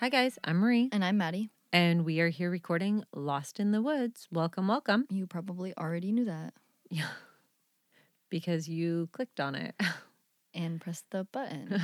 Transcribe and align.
Hi, 0.00 0.08
guys. 0.08 0.38
I'm 0.44 0.56
Marie, 0.58 0.88
And 0.92 1.04
I'm 1.04 1.18
Maddie. 1.18 1.50
and 1.72 2.04
we 2.04 2.20
are 2.20 2.30
here 2.30 2.50
recording 2.50 3.04
Lost 3.14 3.60
in 3.60 3.70
the 3.70 3.82
Woods. 3.82 4.26
Welcome, 4.32 4.66
welcome. 4.66 5.04
You 5.10 5.26
probably 5.26 5.76
already 5.76 6.12
knew 6.12 6.24
that 6.24 6.54
Yeah. 6.88 7.08
Because 8.30 8.68
you 8.68 9.08
clicked 9.12 9.40
on 9.40 9.54
it. 9.56 9.74
and 10.54 10.80
pressed 10.80 11.04
the 11.10 11.24
button. 11.24 11.82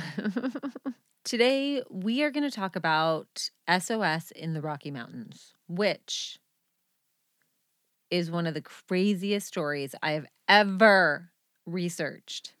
Today, 1.25 1.83
we 1.89 2.23
are 2.23 2.31
going 2.31 2.49
to 2.49 2.55
talk 2.55 2.77
about 2.77 3.49
SOS 3.69 4.31
in 4.31 4.53
the 4.53 4.61
Rocky 4.61 4.89
Mountains, 4.89 5.53
which 5.67 6.39
is 8.09 8.31
one 8.31 8.47
of 8.47 8.53
the 8.53 8.61
craziest 8.61 9.45
stories 9.45 9.93
I 10.01 10.11
have 10.13 10.25
ever 10.47 11.31
researched. 11.65 12.53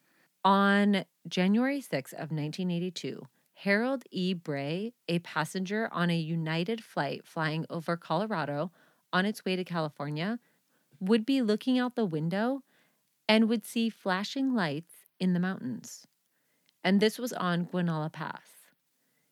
On 0.43 1.05
January 1.27 1.79
6th 1.81 2.13
of 2.13 2.29
1982, 2.31 3.25
Harold 3.61 4.03
E. 4.11 4.35
Bray, 4.35 4.93
a 5.07 5.17
passenger 5.19 5.89
on 5.91 6.11
a 6.11 6.17
United 6.17 6.83
flight 6.83 7.25
flying 7.25 7.65
over 7.71 7.97
Colorado 7.97 8.71
on 9.11 9.25
its 9.25 9.43
way 9.43 9.55
to 9.55 9.63
California, 9.63 10.37
would 10.99 11.25
be 11.25 11.41
looking 11.41 11.79
out 11.79 11.95
the 11.95 12.05
window 12.05 12.61
and 13.27 13.49
would 13.49 13.65
see 13.65 13.89
flashing 13.89 14.53
lights 14.53 14.93
in 15.19 15.33
the 15.33 15.39
mountains. 15.39 16.05
And 16.83 16.99
this 16.99 17.17
was 17.17 17.33
on 17.33 17.65
Guanella 17.65 18.11
Pass. 18.11 18.47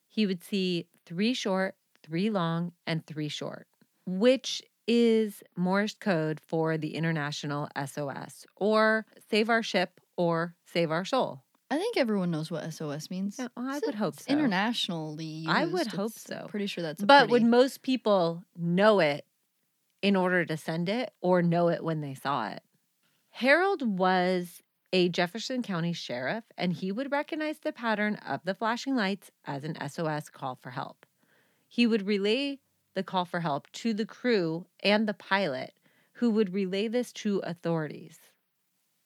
He 0.08 0.26
would 0.26 0.44
see 0.44 0.88
three 1.06 1.36
short, 1.36 1.76
three 2.02 2.32
long, 2.32 2.72
and 2.88 3.06
three 3.06 3.30
short, 3.30 3.68
which 4.08 4.64
is 4.88 5.44
Morse 5.56 5.94
code 5.94 6.40
for 6.40 6.80
the 6.80 6.96
international 6.96 7.70
SOS 7.86 8.48
or 8.56 9.06
save 9.30 9.52
our 9.52 9.62
ship 9.62 10.02
or 10.18 10.56
save 10.66 10.90
our 10.90 11.06
soul. 11.06 11.45
I 11.72 11.78
think 11.78 11.98
everyone 11.98 12.30
knows 12.32 12.52
what 12.52 12.64
SOS 12.72 13.10
means. 13.10 13.38
Yeah, 13.40 13.48
well, 13.58 13.66
I 13.68 13.78
It's- 13.78 13.86
would 13.88 13.96
hope 13.96 14.20
so. 14.20 14.32
Internationally 14.32 15.26
used. 15.26 15.50
I 15.50 15.66
would 15.66 15.88
hope 15.88 16.12
It's- 16.12 16.22
so. 16.22 16.46
Pretty 16.48 16.68
sure 16.68 16.82
that's 16.84 17.02
a 17.02 17.06
But 17.06 17.28
pretty, 17.28 17.32
would 17.32 17.44
most 17.44 17.82
people 17.82 18.44
know 18.56 19.00
it 19.00 19.26
in 20.02 20.16
order 20.16 20.46
to 20.46 20.58
send 20.58 20.90
it 20.90 21.14
or 21.22 21.42
know 21.42 21.70
it 21.70 21.84
when 21.84 22.02
they 22.02 22.14
saw 22.14 22.50
it? 22.50 22.62
Harold 23.32 23.82
was 23.98 24.62
a 24.94 25.10
Jefferson 25.10 25.62
County 25.64 25.92
sheriff 25.92 26.46
and 26.58 26.72
he 26.74 26.92
would 26.92 27.12
recognize 27.12 27.60
the 27.60 27.74
pattern 27.74 28.16
of 28.18 28.44
the 28.46 28.54
flashing 28.56 28.96
lights 28.96 29.32
as 29.46 29.64
an 29.64 29.76
SOS 29.82 30.30
call 30.30 30.56
for 30.56 30.70
help. 30.70 31.06
He 31.68 31.86
would 31.88 32.04
relay 32.06 32.60
the 32.94 33.04
call 33.04 33.26
for 33.26 33.42
help 33.42 33.70
to 33.72 33.94
the 33.94 34.06
crew 34.06 34.68
and 34.82 35.10
the 35.10 35.14
pilot, 35.16 35.74
who 36.14 36.30
would 36.32 36.54
relay 36.54 36.88
this 36.88 37.12
to 37.12 37.40
authorities, 37.40 38.20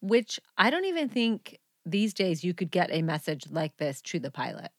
which 0.02 0.40
I 0.58 0.70
don't 0.70 0.86
even 0.86 1.10
think 1.10 1.58
these 1.86 2.14
days 2.14 2.44
you 2.44 2.54
could 2.54 2.72
get 2.72 2.90
a 2.92 3.02
message 3.02 3.46
like 3.50 3.78
this 3.78 4.02
to 4.02 4.20
the 4.20 4.32
pilot. 4.32 4.72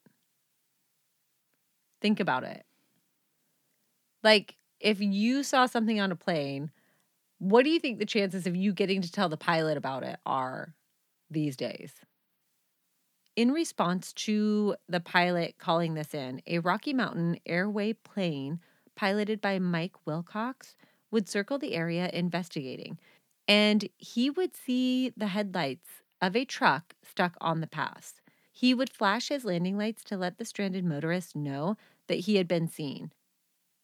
Think 2.00 2.20
about 2.20 2.44
it. 2.44 2.64
Like, 4.22 4.56
if 4.80 5.00
you 5.00 5.42
saw 5.42 5.66
something 5.66 6.00
on 6.00 6.12
a 6.12 6.16
plane, 6.16 6.70
what 7.38 7.64
do 7.64 7.70
you 7.70 7.80
think 7.80 7.98
the 7.98 8.06
chances 8.06 8.46
of 8.46 8.56
you 8.56 8.72
getting 8.72 9.02
to 9.02 9.12
tell 9.12 9.28
the 9.28 9.36
pilot 9.36 9.76
about 9.76 10.02
it 10.02 10.18
are 10.24 10.74
these 11.30 11.56
days? 11.56 11.92
In 13.36 13.52
response 13.52 14.12
to 14.14 14.76
the 14.88 15.00
pilot 15.00 15.54
calling 15.58 15.94
this 15.94 16.14
in, 16.14 16.42
a 16.46 16.58
Rocky 16.58 16.92
Mountain 16.92 17.38
Airway 17.46 17.94
plane 17.94 18.60
piloted 18.96 19.40
by 19.40 19.58
Mike 19.58 19.94
Wilcox 20.04 20.76
would 21.10 21.28
circle 21.28 21.58
the 21.58 21.74
area 21.74 22.10
investigating, 22.12 22.98
and 23.48 23.88
he 23.96 24.30
would 24.30 24.54
see 24.54 25.12
the 25.16 25.28
headlights 25.28 25.99
of 26.20 26.36
a 26.36 26.44
truck 26.44 26.94
stuck 27.02 27.36
on 27.40 27.60
the 27.60 27.66
pass. 27.66 28.20
He 28.52 28.74
would 28.74 28.90
flash 28.90 29.28
his 29.28 29.44
landing 29.44 29.78
lights 29.78 30.04
to 30.04 30.16
let 30.16 30.38
the 30.38 30.44
stranded 30.44 30.84
motorist 30.84 31.34
know 31.34 31.76
that 32.08 32.20
he 32.20 32.36
had 32.36 32.46
been 32.46 32.68
seen. 32.68 33.12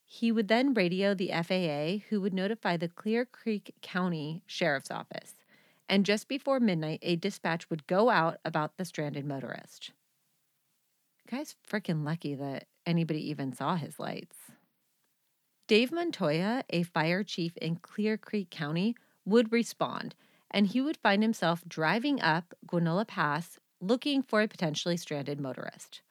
He 0.05 0.31
would 0.31 0.49
then 0.49 0.75
radio 0.75 1.15
the 1.15 1.31
FAA, 1.31 2.05
who 2.09 2.21
would 2.21 2.35
notify 2.35 2.77
the 2.77 2.89
Clear 2.89 3.25
Creek 3.25 3.75
County 3.83 4.43
Sheriff's 4.47 4.91
Office. 4.91 5.35
And 5.89 6.05
just 6.05 6.29
before 6.29 6.61
midnight, 6.61 7.01
a 7.03 7.17
dispatch 7.17 7.71
would 7.71 7.87
go 7.87 8.11
out 8.11 8.39
about 8.45 8.77
the 8.77 8.85
stranded 8.85 9.25
motorist. 9.25 9.93
guy's 11.29 11.57
freaking 11.69 12.05
lucky 12.05 12.35
that 12.35 12.67
anybody 12.85 13.29
even 13.31 13.53
saw 13.53 13.77
his 13.77 13.99
lights. 13.99 14.37
Dave 15.67 15.91
Montoya, 15.91 16.63
a 16.71 16.85
fire 16.85 17.25
chief 17.25 17.57
in 17.57 17.77
Clear 17.77 18.17
Creek 18.17 18.51
County, 18.51 18.95
would 19.25 19.51
respond, 19.51 20.15
and 20.51 20.67
he 20.67 20.81
would 20.81 20.97
find 20.97 21.23
himself 21.23 21.63
driving 21.67 22.21
up 22.21 22.55
Guanella 22.67 23.07
Pass 23.07 23.59
looking 23.81 24.23
for 24.23 24.43
a 24.43 24.49
potentially 24.49 24.97
stranded 24.97 25.41
motorist. 25.41 26.03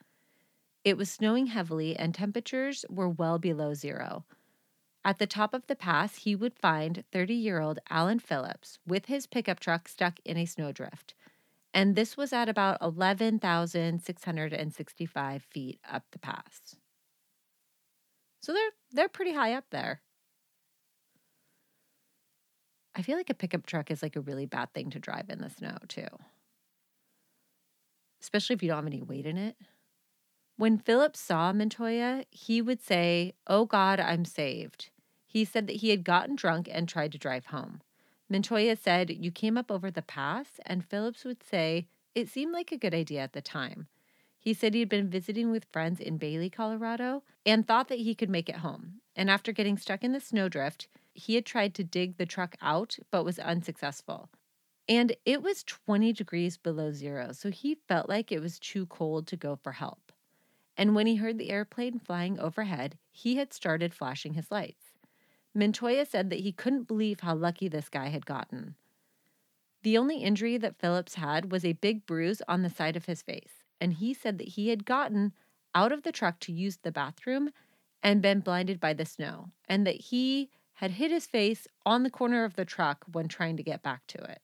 It 0.84 0.98
was 0.98 1.12
snowing 1.12 1.48
heavily 1.48 1.96
and 1.96 2.14
temperatures 2.14 2.86
were 2.90 3.10
well 3.10 3.40
below 3.40 3.74
zero. 3.74 4.26
At 5.04 5.18
the 5.20 5.28
top 5.28 5.54
of 5.54 5.68
the 5.68 5.76
pass, 5.76 6.18
he 6.18 6.36
would 6.36 6.56
find 6.56 7.04
30 7.12 7.34
year 7.34 7.60
old 7.60 7.80
Alan 7.90 8.20
Phillips 8.20 8.80
with 8.88 9.06
his 9.06 9.28
pickup 9.28 9.60
truck 9.60 9.88
stuck 9.88 10.20
in 10.26 10.38
a 10.38 10.46
snowdrift. 10.46 11.14
And 11.74 11.96
this 11.96 12.18
was 12.18 12.34
at 12.34 12.50
about 12.50 12.82
11,665 12.82 15.44
feet 15.44 15.80
up 15.88 16.06
the 16.12 16.20
pass. 16.20 16.76
So 18.42 18.54
they're 18.54 18.72
they're 18.92 19.10
pretty 19.10 19.34
high 19.34 19.54
up 19.54 19.66
there. 19.72 20.02
I 22.96 23.02
feel 23.02 23.18
like 23.18 23.30
a 23.30 23.36
pickup 23.36 23.66
truck 23.66 23.92
is 23.92 24.02
like 24.02 24.16
a 24.16 24.22
really 24.22 24.46
bad 24.46 24.74
thing 24.74 24.90
to 24.92 25.00
drive 25.00 25.30
in 25.30 25.40
the 25.40 25.50
snow 25.50 25.78
too. 25.88 26.08
Especially 28.22 28.56
if 28.56 28.64
you 28.64 28.70
don't 28.70 28.78
have 28.78 28.88
any 28.88 29.02
weight 29.02 29.26
in 29.26 29.38
it. 29.38 29.58
When 30.58 30.78
Philip 30.78 31.18
saw 31.18 31.52
Montoya, 31.52 32.24
he 32.32 32.62
would 32.62 32.82
say, 32.82 33.34
Oh 33.46 33.66
God, 33.66 34.00
I'm 34.00 34.24
saved. 34.24 34.90
He 35.28 35.44
said 35.44 35.68
that 35.68 35.78
he 35.78 35.90
had 35.90 36.06
gotten 36.06 36.38
drunk 36.38 36.70
and 36.72 36.88
tried 36.88 37.12
to 37.12 37.18
drive 37.18 37.48
home. 37.48 37.82
Montoya 38.30 38.78
said, 38.78 39.10
You 39.10 39.32
came 39.32 39.58
up 39.58 39.70
over 39.70 39.92
the 39.92 40.02
pass, 40.02 40.62
and 40.66 40.86
Phillips 40.86 41.26
would 41.26 41.44
say, 41.44 41.88
It 42.16 42.30
seemed 42.30 42.54
like 42.54 42.72
a 42.72 42.78
good 42.78 42.94
idea 42.94 43.20
at 43.20 43.34
the 43.34 43.42
time. 43.42 43.88
He 44.40 44.54
said 44.54 44.74
he 44.74 44.80
had 44.80 44.90
been 44.90 45.10
visiting 45.10 45.52
with 45.52 45.66
friends 45.72 46.00
in 46.00 46.18
Bailey, 46.18 46.50
Colorado, 46.50 47.24
and 47.46 47.68
thought 47.68 47.90
that 47.90 48.00
he 48.00 48.16
could 48.16 48.30
make 48.30 48.48
it 48.48 48.58
home. 48.58 49.02
And 49.16 49.30
after 49.30 49.52
getting 49.52 49.78
stuck 49.78 50.04
in 50.04 50.14
the 50.14 50.20
snowdrift, 50.22 50.88
he 51.16 51.36
had 51.36 51.46
tried 51.46 51.74
to 51.76 51.84
dig 51.84 52.18
the 52.18 52.26
truck 52.26 52.56
out, 52.62 52.98
but 53.10 53.24
was 53.24 53.40
unsuccessful. 53.40 54.30
And 54.88 55.16
it 55.26 55.42
was 55.42 55.64
20 55.64 56.14
degrees 56.14 56.58
below 56.58 56.92
zero, 56.92 57.32
so 57.32 57.50
he 57.50 57.76
felt 57.88 58.08
like 58.08 58.32
it 58.32 58.42
was 58.42 58.60
too 58.60 58.86
cold 58.86 59.26
to 59.28 59.38
go 59.38 59.56
for 59.56 59.72
help. 59.72 60.12
And 60.78 60.94
when 60.94 61.08
he 61.08 61.16
heard 61.16 61.38
the 61.38 61.50
airplane 61.50 62.00
flying 62.00 62.38
overhead, 62.40 62.98
he 63.12 63.38
had 63.38 63.54
started 63.54 63.94
flashing 63.94 64.34
his 64.34 64.52
lights. 64.52 64.94
Montoya 65.54 66.06
said 66.06 66.30
that 66.30 66.42
he 66.42 66.52
couldn't 66.52 66.88
believe 66.88 67.22
how 67.22 67.34
lucky 67.34 67.70
this 67.70 67.88
guy 67.88 68.10
had 68.10 68.26
gotten. 68.26 68.76
The 69.84 69.98
only 69.98 70.18
injury 70.18 70.58
that 70.58 70.78
Phillips 70.78 71.16
had 71.16 71.52
was 71.52 71.64
a 71.64 71.74
big 71.74 72.06
bruise 72.06 72.42
on 72.48 72.62
the 72.62 72.70
side 72.70 72.98
of 72.98 73.06
his 73.06 73.22
face, 73.22 73.64
and 73.80 73.94
he 73.94 74.14
said 74.14 74.38
that 74.38 74.50
he 74.50 74.68
had 74.68 74.86
gotten 74.86 75.32
out 75.74 75.94
of 75.94 76.04
the 76.04 76.12
truck 76.12 76.40
to 76.42 76.52
use 76.52 76.78
the 76.78 76.92
bathroom 76.92 77.52
and 78.04 78.22
been 78.22 78.42
blinded 78.42 78.80
by 78.80 78.94
the 78.94 79.06
snow, 79.06 79.52
and 79.70 79.88
that 79.88 79.96
he 79.96 80.50
had 80.76 80.92
hit 80.92 81.12
his 81.12 81.26
face 81.26 81.68
on 81.86 82.04
the 82.04 82.10
corner 82.10 82.44
of 82.44 82.56
the 82.56 82.66
truck 82.66 83.06
when 83.12 83.28
trying 83.28 83.58
to 83.58 83.64
get 83.64 83.82
back 83.82 84.06
to 84.08 84.22
it. 84.24 84.42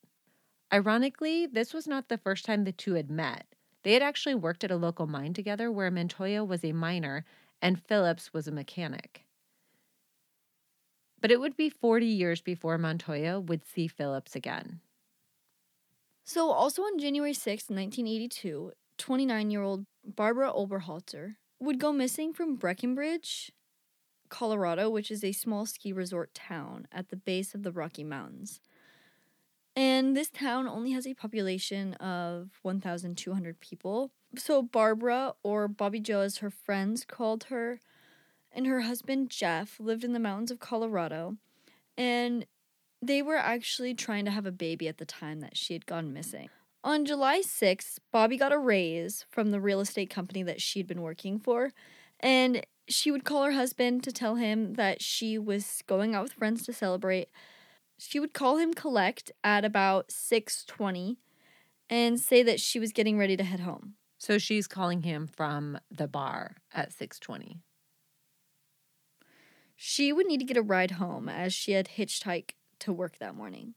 Ironically, 0.74 1.46
this 1.46 1.74
was 1.74 1.88
not 1.88 2.08
the 2.08 2.18
first 2.18 2.46
time 2.46 2.64
the 2.64 2.72
two 2.72 2.94
had 2.94 3.12
met. 3.12 3.46
They 3.84 3.94
had 3.94 4.02
actually 4.02 4.36
worked 4.36 4.64
at 4.64 4.72
a 4.72 4.78
local 4.78 5.08
mine 5.08 5.34
together 5.34 5.72
where 5.72 5.92
Montoya 5.92 6.46
was 6.46 6.64
a 6.64 6.72
miner 6.72 7.26
and 7.62 7.82
Phillips 7.82 8.34
was 8.34 8.48
a 8.48 8.52
mechanic. 8.52 9.26
But 11.20 11.32
it 11.32 11.40
would 11.40 11.58
be 11.58 11.70
40 11.70 12.06
years 12.06 12.42
before 12.42 12.78
Montoya 12.78 13.40
would 13.40 13.66
see 13.66 13.88
Phillips 13.88 14.36
again. 14.36 14.80
So, 16.24 16.52
also 16.52 16.84
on 16.84 16.98
January 16.98 17.34
6, 17.34 17.70
1982, 17.70 18.72
29 18.98 19.52
year 19.52 19.62
old 19.62 19.86
Barbara 20.06 20.52
Oberholtzer 20.54 21.36
would 21.60 21.80
go 21.80 21.92
missing 21.92 22.34
from 22.34 22.56
Breckenridge, 22.56 23.52
Colorado, 24.32 24.90
which 24.90 25.12
is 25.12 25.24
a 25.24 25.32
small 25.32 25.68
ski 25.68 25.94
resort 25.94 26.34
town 26.34 26.88
at 26.92 27.10
the 27.10 27.16
base 27.16 27.54
of 27.54 27.62
the 27.62 27.72
Rocky 27.72 28.04
Mountains. 28.04 28.60
And 29.76 30.18
this 30.18 30.32
town 30.32 30.68
only 30.68 30.92
has 30.92 31.06
a 31.06 31.14
population 31.14 31.94
of 31.96 32.50
1,200 32.64 33.60
people. 33.60 34.12
So, 34.36 34.64
Barbara, 34.64 35.34
or 35.44 35.68
Bobbie 35.68 36.00
Jo 36.00 36.22
as 36.22 36.38
her 36.38 36.50
friends 36.50 37.06
called 37.06 37.46
her, 37.46 37.80
and 38.52 38.66
her 38.66 38.82
husband 38.82 39.30
Jeff 39.30 39.80
lived 39.80 40.04
in 40.04 40.14
the 40.14 40.20
mountains 40.20 40.52
of 40.52 40.60
Colorado. 40.60 41.38
And 41.98 42.46
they 43.02 43.22
were 43.22 43.38
actually 43.38 43.94
trying 43.94 44.26
to 44.26 44.32
have 44.32 44.46
a 44.46 44.52
baby 44.52 44.88
at 44.88 44.98
the 44.98 45.06
time 45.06 45.40
that 45.42 45.56
she 45.58 45.74
had 45.74 45.86
gone 45.86 46.14
missing. 46.14 46.50
On 46.84 47.06
July 47.06 47.42
6th, 47.42 48.00
Bobbie 48.12 48.38
got 48.38 48.52
a 48.52 48.58
raise 48.58 49.26
from 49.30 49.52
the 49.52 49.62
real 49.62 49.82
estate 49.82 50.10
company 50.10 50.42
that 50.44 50.62
she'd 50.62 50.88
been 50.88 51.02
working 51.02 51.40
for, 51.40 51.72
and 52.20 52.66
she 52.88 53.12
would 53.12 53.24
call 53.24 53.44
her 53.44 53.52
husband 53.52 54.04
to 54.04 54.12
tell 54.12 54.36
him 54.36 54.74
that 54.74 55.02
she 55.02 55.38
was 55.38 55.82
going 55.88 56.16
out 56.16 56.24
with 56.24 56.34
friends 56.34 56.66
to 56.66 56.74
celebrate. 56.74 57.30
She 57.98 58.20
would 58.20 58.34
call 58.34 58.58
him 58.58 58.74
collect 58.74 59.32
at 59.44 59.64
about 59.64 60.12
6:20 60.12 61.18
and 61.90 62.20
say 62.20 62.42
that 62.44 62.60
she 62.60 62.80
was 62.80 62.92
getting 62.92 63.18
ready 63.18 63.38
to 63.38 63.44
head 63.44 63.60
home. 63.60 63.96
So 64.18 64.38
she's 64.38 64.68
calling 64.68 65.04
him 65.04 65.28
from 65.28 65.80
the 65.90 66.08
bar 66.08 66.58
at 66.74 66.92
6:20. 66.92 67.60
She 69.76 70.14
would 70.14 70.28
need 70.28 70.40
to 70.40 70.46
get 70.46 70.58
a 70.58 70.62
ride 70.62 70.92
home 70.92 71.28
as 71.28 71.54
she 71.54 71.72
had 71.72 71.90
hitchhiked 71.98 72.52
to 72.80 72.94
work 72.94 73.18
that 73.18 73.36
morning. 73.36 73.74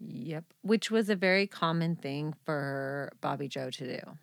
Yep, 0.00 0.44
which 0.62 0.90
was 0.90 1.08
a 1.08 1.16
very 1.16 1.46
common 1.46 1.96
thing 1.96 2.34
for 2.44 3.12
Bobbie 3.20 3.48
Jo 3.48 3.70
to 3.70 3.96
do. 3.96 4.18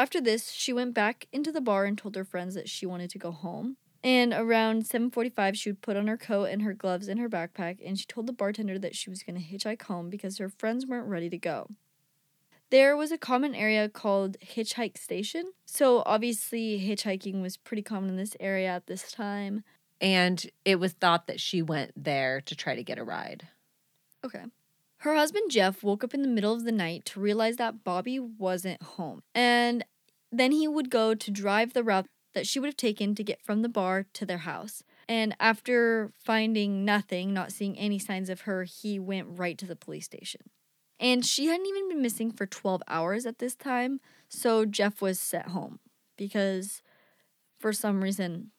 After 0.00 0.18
this, 0.18 0.52
she 0.52 0.72
went 0.72 0.94
back 0.94 1.26
into 1.30 1.52
the 1.52 1.60
bar 1.60 1.84
and 1.84 1.98
told 1.98 2.16
her 2.16 2.24
friends 2.24 2.54
that 2.54 2.70
she 2.70 2.86
wanted 2.86 3.10
to 3.10 3.18
go 3.18 3.32
home. 3.32 3.76
And 4.02 4.32
around 4.32 4.86
7:45 4.86 5.56
she 5.56 5.68
would 5.68 5.82
put 5.82 5.98
on 5.98 6.06
her 6.06 6.16
coat 6.16 6.44
and 6.44 6.62
her 6.62 6.72
gloves 6.72 7.06
in 7.06 7.18
her 7.18 7.28
backpack 7.28 7.80
and 7.84 7.98
she 7.98 8.06
told 8.06 8.26
the 8.26 8.32
bartender 8.32 8.78
that 8.78 8.96
she 8.96 9.10
was 9.10 9.22
going 9.22 9.38
to 9.38 9.46
hitchhike 9.46 9.82
home 9.82 10.08
because 10.08 10.38
her 10.38 10.48
friends 10.48 10.86
weren't 10.86 11.06
ready 11.06 11.28
to 11.28 11.36
go. 11.36 11.68
There 12.70 12.96
was 12.96 13.12
a 13.12 13.18
common 13.18 13.54
area 13.54 13.90
called 13.90 14.38
Hitchhike 14.40 14.96
Station. 14.96 15.52
So 15.66 16.02
obviously 16.06 16.80
hitchhiking 16.80 17.42
was 17.42 17.58
pretty 17.58 17.82
common 17.82 18.08
in 18.08 18.16
this 18.16 18.38
area 18.40 18.68
at 18.68 18.86
this 18.86 19.12
time. 19.12 19.64
And 20.00 20.50
it 20.64 20.76
was 20.76 20.94
thought 20.94 21.26
that 21.26 21.40
she 21.40 21.60
went 21.60 21.92
there 21.94 22.40
to 22.40 22.56
try 22.56 22.74
to 22.74 22.82
get 22.82 22.96
a 22.96 23.04
ride. 23.04 23.48
Okay. 24.24 24.44
Her 25.00 25.14
husband 25.14 25.50
Jeff 25.50 25.82
woke 25.82 26.04
up 26.04 26.12
in 26.12 26.20
the 26.20 26.28
middle 26.28 26.52
of 26.52 26.64
the 26.64 26.72
night 26.72 27.06
to 27.06 27.20
realize 27.20 27.56
that 27.56 27.84
Bobbie 27.84 28.20
wasn't 28.20 28.82
home. 28.82 29.22
And 29.34 29.82
then 30.30 30.52
he 30.52 30.68
would 30.68 30.90
go 30.90 31.14
to 31.14 31.30
drive 31.30 31.72
the 31.72 31.82
route 31.82 32.06
that 32.34 32.46
she 32.46 32.60
would 32.60 32.66
have 32.66 32.76
taken 32.76 33.14
to 33.14 33.24
get 33.24 33.42
from 33.42 33.62
the 33.62 33.68
bar 33.70 34.04
to 34.12 34.26
their 34.26 34.38
house. 34.38 34.82
And 35.08 35.34
after 35.40 36.12
finding 36.22 36.84
nothing, 36.84 37.32
not 37.32 37.50
seeing 37.50 37.78
any 37.78 37.98
signs 37.98 38.28
of 38.28 38.42
her, 38.42 38.64
he 38.64 38.98
went 38.98 39.38
right 39.38 39.56
to 39.58 39.66
the 39.66 39.74
police 39.74 40.04
station. 40.04 40.42
And 41.00 41.24
she 41.24 41.46
hadn't 41.46 41.66
even 41.66 41.88
been 41.88 42.02
missing 42.02 42.30
for 42.30 42.44
12 42.44 42.82
hours 42.86 43.24
at 43.24 43.38
this 43.38 43.56
time, 43.56 44.00
so 44.28 44.66
Jeff 44.66 45.00
was 45.00 45.18
sent 45.18 45.48
home 45.48 45.80
because 46.18 46.82
for 47.58 47.72
some 47.72 48.02
reason 48.02 48.50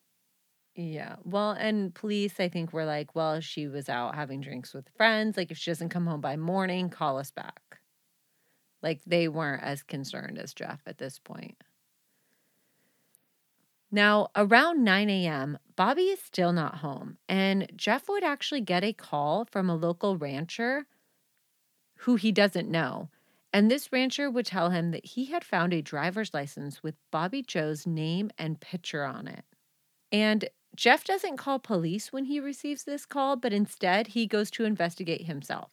Yeah. 0.75 1.18
Well, 1.25 1.51
and 1.51 1.94
police, 1.94 2.39
I 2.39 2.47
think, 2.50 2.71
were 2.73 2.85
like, 2.85 3.13
well, 3.15 3.39
she 3.41 3.68
was 3.68 3.89
out 3.89 4.15
having 4.15 4.41
drinks 4.41 4.73
with 4.73 4.89
friends. 4.95 5.35
Like, 5.38 5.51
if 5.51 5.57
she 5.57 5.69
doesn't 5.71 5.89
come 5.89 6.06
home 6.07 6.21
by 6.21 6.38
morning, 6.38 6.89
call 6.89 7.18
us 7.18 7.31
back. 7.31 7.79
Like, 8.83 9.01
they 9.06 9.27
weren't 9.27 9.63
as 9.63 9.81
concerned 9.83 10.38
as 10.38 10.53
Jeff 10.53 10.81
at 10.85 10.97
this 11.00 11.18
point. 11.19 11.57
Now, 13.91 14.29
around 14.35 14.83
9 14.83 15.09
a.m., 15.09 15.57
Bobbie 15.75 16.09
is 16.09 16.19
still 16.21 16.51
not 16.53 16.77
home, 16.79 17.18
and 17.29 17.71
Jeff 17.75 18.09
would 18.09 18.23
actually 18.23 18.62
get 18.62 18.83
a 18.83 18.91
call 18.94 19.45
from 19.45 19.69
a 19.69 19.75
local 19.75 20.18
rancher 20.18 20.88
who 22.00 22.15
he 22.15 22.31
doesn't 22.31 22.69
know. 22.69 23.09
And 23.53 23.69
this 23.69 23.91
rancher 23.91 24.29
would 24.29 24.45
tell 24.45 24.69
him 24.69 24.91
that 24.91 25.06
he 25.06 25.25
had 25.25 25.44
found 25.44 25.73
a 25.73 25.81
driver's 25.81 26.33
license 26.33 26.81
with 26.81 26.95
Bobbie 27.12 27.44
Jo's 27.44 27.85
name 27.85 28.31
and 28.38 28.59
picture 28.59 29.03
on 29.03 29.27
it. 29.27 29.44
And 30.12 30.50
Jeff 30.75 31.03
doesn't 31.03 31.38
call 31.38 31.59
police 31.59 32.13
when 32.13 32.25
he 32.25 32.39
receives 32.39 32.83
this 32.83 33.06
call, 33.06 33.35
but 33.35 33.53
instead 33.53 34.07
he 34.07 34.25
goes 34.25 34.50
to 34.51 34.63
investigate 34.63 35.25
himself. 35.25 35.71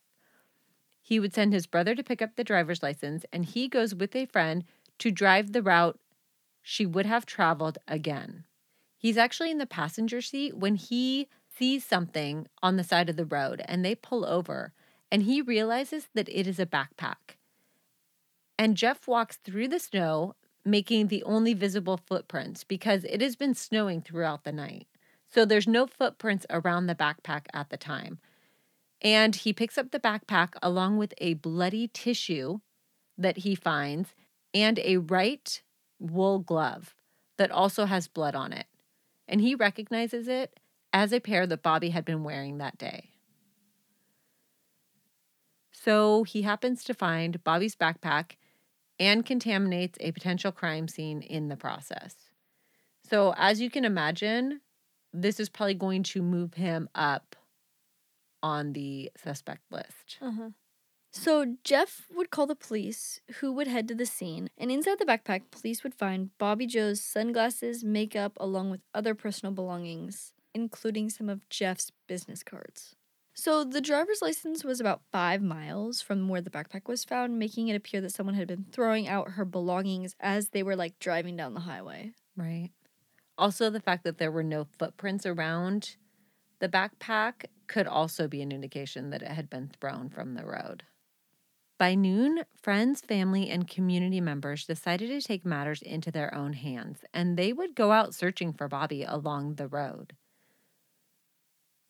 He 1.00 1.20
would 1.20 1.32
send 1.32 1.52
his 1.52 1.66
brother 1.66 1.94
to 1.94 2.02
pick 2.02 2.20
up 2.20 2.36
the 2.36 2.44
driver's 2.44 2.82
license, 2.82 3.24
and 3.32 3.44
he 3.44 3.68
goes 3.68 3.94
with 3.94 4.14
a 4.14 4.26
friend 4.26 4.64
to 4.98 5.10
drive 5.10 5.52
the 5.52 5.62
route 5.62 5.98
she 6.60 6.84
would 6.84 7.06
have 7.06 7.24
traveled 7.24 7.78
again. 7.86 8.44
He's 8.98 9.16
actually 9.16 9.50
in 9.50 9.58
the 9.58 9.66
passenger 9.66 10.20
seat 10.20 10.56
when 10.56 10.74
he 10.74 11.28
sees 11.48 11.84
something 11.84 12.46
on 12.62 12.76
the 12.76 12.84
side 12.84 13.08
of 13.08 13.16
the 13.16 13.24
road 13.24 13.62
and 13.64 13.84
they 13.84 13.94
pull 13.94 14.26
over 14.26 14.72
and 15.10 15.22
he 15.22 15.40
realizes 15.40 16.08
that 16.14 16.28
it 16.28 16.46
is 16.46 16.58
a 16.58 16.66
backpack. 16.66 17.36
And 18.58 18.76
Jeff 18.76 19.06
walks 19.06 19.36
through 19.36 19.68
the 19.68 19.78
snow, 19.78 20.34
making 20.70 21.08
the 21.08 21.22
only 21.24 21.54
visible 21.54 21.96
footprints 21.96 22.64
because 22.64 23.04
it 23.04 23.20
has 23.20 23.36
been 23.36 23.54
snowing 23.54 24.02
throughout 24.02 24.44
the 24.44 24.52
night. 24.52 24.86
So 25.28 25.44
there's 25.44 25.68
no 25.68 25.86
footprints 25.86 26.46
around 26.50 26.86
the 26.86 26.94
backpack 26.94 27.46
at 27.52 27.70
the 27.70 27.76
time. 27.76 28.18
And 29.00 29.34
he 29.34 29.52
picks 29.52 29.78
up 29.78 29.90
the 29.90 30.00
backpack 30.00 30.54
along 30.62 30.98
with 30.98 31.14
a 31.18 31.34
bloody 31.34 31.88
tissue 31.88 32.60
that 33.16 33.38
he 33.38 33.54
finds 33.54 34.14
and 34.54 34.78
a 34.80 34.96
right 34.96 35.62
wool 35.98 36.38
glove 36.38 36.94
that 37.36 37.50
also 37.50 37.84
has 37.84 38.08
blood 38.08 38.34
on 38.34 38.52
it. 38.52 38.66
And 39.26 39.40
he 39.40 39.54
recognizes 39.54 40.26
it 40.26 40.58
as 40.92 41.12
a 41.12 41.20
pair 41.20 41.46
that 41.46 41.62
Bobbie 41.62 41.90
had 41.90 42.04
been 42.04 42.24
wearing 42.24 42.58
that 42.58 42.78
day. 42.78 43.10
So 45.70 46.24
he 46.24 46.42
happens 46.42 46.82
to 46.84 46.94
find 46.94 47.42
Bobbie's 47.44 47.76
backpack 47.76 48.32
and 48.98 49.24
contaminates 49.24 49.98
a 50.00 50.12
potential 50.12 50.52
crime 50.52 50.88
scene 50.88 51.22
in 51.22 51.48
the 51.48 51.56
process. 51.56 52.14
So, 53.08 53.34
as 53.36 53.60
you 53.60 53.70
can 53.70 53.84
imagine, 53.84 54.60
this 55.12 55.40
is 55.40 55.48
probably 55.48 55.74
going 55.74 56.02
to 56.04 56.22
move 56.22 56.54
him 56.54 56.88
up 56.94 57.36
on 58.42 58.72
the 58.72 59.10
suspect 59.16 59.62
list. 59.70 60.18
Uh-huh. 60.20 60.50
So 61.10 61.56
Jeff 61.64 62.06
would 62.14 62.30
call 62.30 62.46
the 62.46 62.54
police, 62.54 63.20
who 63.40 63.52
would 63.52 63.66
head 63.66 63.88
to 63.88 63.94
the 63.94 64.06
scene, 64.06 64.50
and 64.58 64.70
inside 64.70 64.98
the 64.98 65.06
backpack, 65.06 65.50
police 65.50 65.82
would 65.82 65.94
find 65.94 66.36
Bobbie 66.38 66.66
Jo's 66.66 67.00
sunglasses, 67.00 67.82
makeup, 67.82 68.36
along 68.38 68.70
with 68.70 68.82
other 68.94 69.14
personal 69.14 69.52
belongings, 69.52 70.32
including 70.54 71.08
some 71.08 71.28
of 71.28 71.48
Jeff's 71.48 71.90
business 72.06 72.42
cards. 72.42 72.94
So 73.38 73.62
the 73.62 73.80
driver's 73.80 74.20
license 74.20 74.64
was 74.64 74.80
about 74.80 75.02
five 75.12 75.40
miles 75.40 76.02
from 76.02 76.28
where 76.28 76.40
the 76.40 76.50
backpack 76.50 76.88
was 76.88 77.04
found, 77.04 77.38
making 77.38 77.68
it 77.68 77.76
appear 77.76 78.00
that 78.00 78.12
someone 78.12 78.34
had 78.34 78.48
been 78.48 78.66
throwing 78.72 79.06
out 79.06 79.30
her 79.30 79.44
belongings 79.44 80.16
as 80.18 80.48
they 80.48 80.64
were 80.64 80.74
like 80.74 80.98
driving 80.98 81.36
down 81.36 81.54
the 81.54 81.60
highway. 81.60 82.10
Right. 82.36 82.70
Also, 83.38 83.70
the 83.70 83.78
fact 83.78 84.02
that 84.02 84.18
there 84.18 84.32
were 84.32 84.42
no 84.42 84.66
footprints 84.76 85.24
around 85.24 85.94
the 86.58 86.68
backpack 86.68 87.44
could 87.68 87.86
also 87.86 88.26
be 88.26 88.42
an 88.42 88.50
indication 88.50 89.10
that 89.10 89.22
it 89.22 89.30
had 89.30 89.48
been 89.48 89.70
thrown 89.80 90.08
from 90.08 90.34
the 90.34 90.44
road. 90.44 90.82
By 91.78 91.94
noon, 91.94 92.42
friends, 92.60 93.02
family, 93.02 93.50
and 93.50 93.68
community 93.68 94.20
members 94.20 94.66
decided 94.66 95.10
to 95.10 95.24
take 95.24 95.46
matters 95.46 95.80
into 95.80 96.10
their 96.10 96.34
own 96.34 96.54
hands, 96.54 97.04
and 97.14 97.36
they 97.36 97.52
would 97.52 97.76
go 97.76 97.92
out 97.92 98.16
searching 98.16 98.52
for 98.52 98.66
Bobbie 98.66 99.04
along 99.04 99.54
the 99.54 99.68
road. 99.68 100.14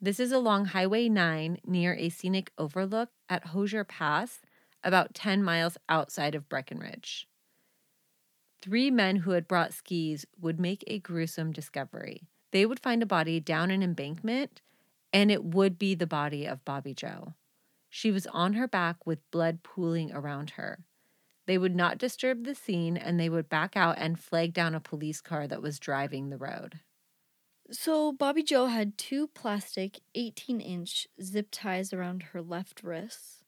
This 0.01 0.21
is 0.21 0.31
along 0.31 0.67
Highway 0.67 1.09
9 1.09 1.59
near 1.67 1.93
a 1.95 2.09
scenic 2.09 2.53
overlook 2.57 3.11
at 3.29 3.49
Hoosier 3.49 3.83
Pass, 3.83 4.41
about 4.85 5.13
10 5.13 5.43
miles 5.43 5.77
outside 5.89 6.37
of 6.37 6.49
Breckenridge. 6.49 7.27
Three 8.63 8.93
men 8.93 9.17
who 9.17 9.33
had 9.33 9.49
brought 9.49 9.75
skis 9.75 10.25
would 10.41 10.61
make 10.61 10.85
a 10.87 11.01
gruesome 11.01 11.51
discovery. 11.51 12.29
They 12.53 12.65
would 12.65 12.79
find 12.79 13.03
a 13.03 13.07
body 13.07 13.41
down 13.41 13.73
an 13.73 13.83
embankment, 13.83 14.61
and 15.13 15.33
it 15.33 15.45
would 15.45 15.81
be 15.81 15.97
the 15.97 16.07
body 16.07 16.47
of 16.47 16.65
Bobbie 16.65 16.95
Jo. 16.95 17.35
She 17.91 18.13
was 18.13 18.29
on 18.29 18.53
her 18.53 18.69
back 18.69 19.05
with 19.05 19.29
blood 19.33 19.65
pooling 19.65 20.13
around 20.13 20.51
her. 20.51 20.79
They 21.47 21.59
would 21.59 21.75
not 21.75 21.99
disturb 21.99 22.45
the 22.45 22.55
scene 22.55 22.97
and 22.97 23.19
they 23.19 23.29
would 23.29 23.49
back 23.49 23.77
out 23.77 23.97
and 23.99 24.21
flag 24.21 24.53
down 24.53 24.77
a 24.77 24.81
police 24.81 25.21
car 25.21 25.49
that 25.49 25.63
was 25.63 25.81
driving 25.81 26.29
the 26.29 26.37
road. 26.37 26.81
So 27.71 28.13
Bobbie 28.13 28.43
Jo 28.43 28.67
had 28.67 28.97
two 28.97 29.29
plastic 29.29 30.01
18 30.15 30.61
inch 30.61 31.07
zip 31.23 31.49
ties 31.51 31.93
around 31.93 32.23
her 32.33 32.41
left 32.41 32.83
wrist. 32.83 33.45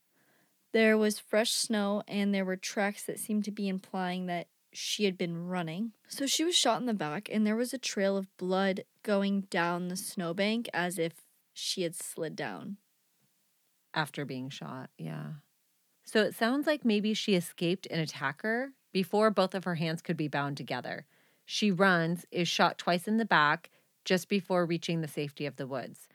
There 0.72 0.96
was 0.98 1.18
fresh 1.18 1.52
snow 1.52 2.02
and 2.06 2.34
there 2.34 2.44
were 2.44 2.56
tracks 2.56 3.02
that 3.04 3.18
seemed 3.18 3.44
to 3.46 3.50
be 3.50 3.68
implying 3.68 4.26
that 4.26 4.48
she 4.72 5.04
had 5.04 5.18
been 5.18 5.48
running. 5.48 5.92
So 6.06 6.26
she 6.26 6.44
was 6.44 6.54
shot 6.54 6.80
in 6.80 6.86
the 6.86 6.94
back 6.94 7.28
and 7.32 7.46
there 7.46 7.56
was 7.56 7.72
a 7.72 7.78
trail 7.78 8.16
of 8.16 8.36
blood 8.36 8.84
going 9.02 9.42
down 9.42 9.88
the 9.88 9.96
snowbank 9.96 10.68
as 10.72 10.98
if 10.98 11.24
she 11.52 11.82
had 11.82 11.94
slid 11.94 12.36
down. 12.36 12.76
after 13.92 14.24
being 14.24 14.48
shot. 14.50 14.90
Yeah. 14.96 15.32
So 16.04 16.22
it 16.22 16.34
sounds 16.36 16.66
like 16.66 16.84
maybe 16.84 17.14
she 17.14 17.34
escaped 17.34 17.86
an 17.86 17.98
attacker 17.98 18.72
before 18.92 19.30
both 19.30 19.54
of 19.54 19.64
her 19.64 19.74
hands 19.76 20.02
could 20.02 20.16
be 20.16 20.28
bound 20.28 20.56
together. 20.56 21.06
She 21.44 21.72
runs, 21.72 22.24
is 22.30 22.46
shot 22.46 22.78
twice 22.78 23.08
in 23.08 23.16
the 23.16 23.24
back 23.24 23.70
just 24.04 24.28
before 24.28 24.66
reaching 24.66 25.00
the 25.00 25.08
safety 25.08 25.46
of 25.46 25.56
the 25.56 25.66
woods. 25.66 26.08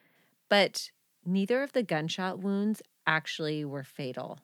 But 0.49 0.91
neither 1.25 1.63
of 1.63 1.73
the 1.73 1.83
gunshot 1.83 2.39
wounds 2.39 2.81
actually 3.07 3.65
were 3.65 3.83
fatal. 3.83 4.39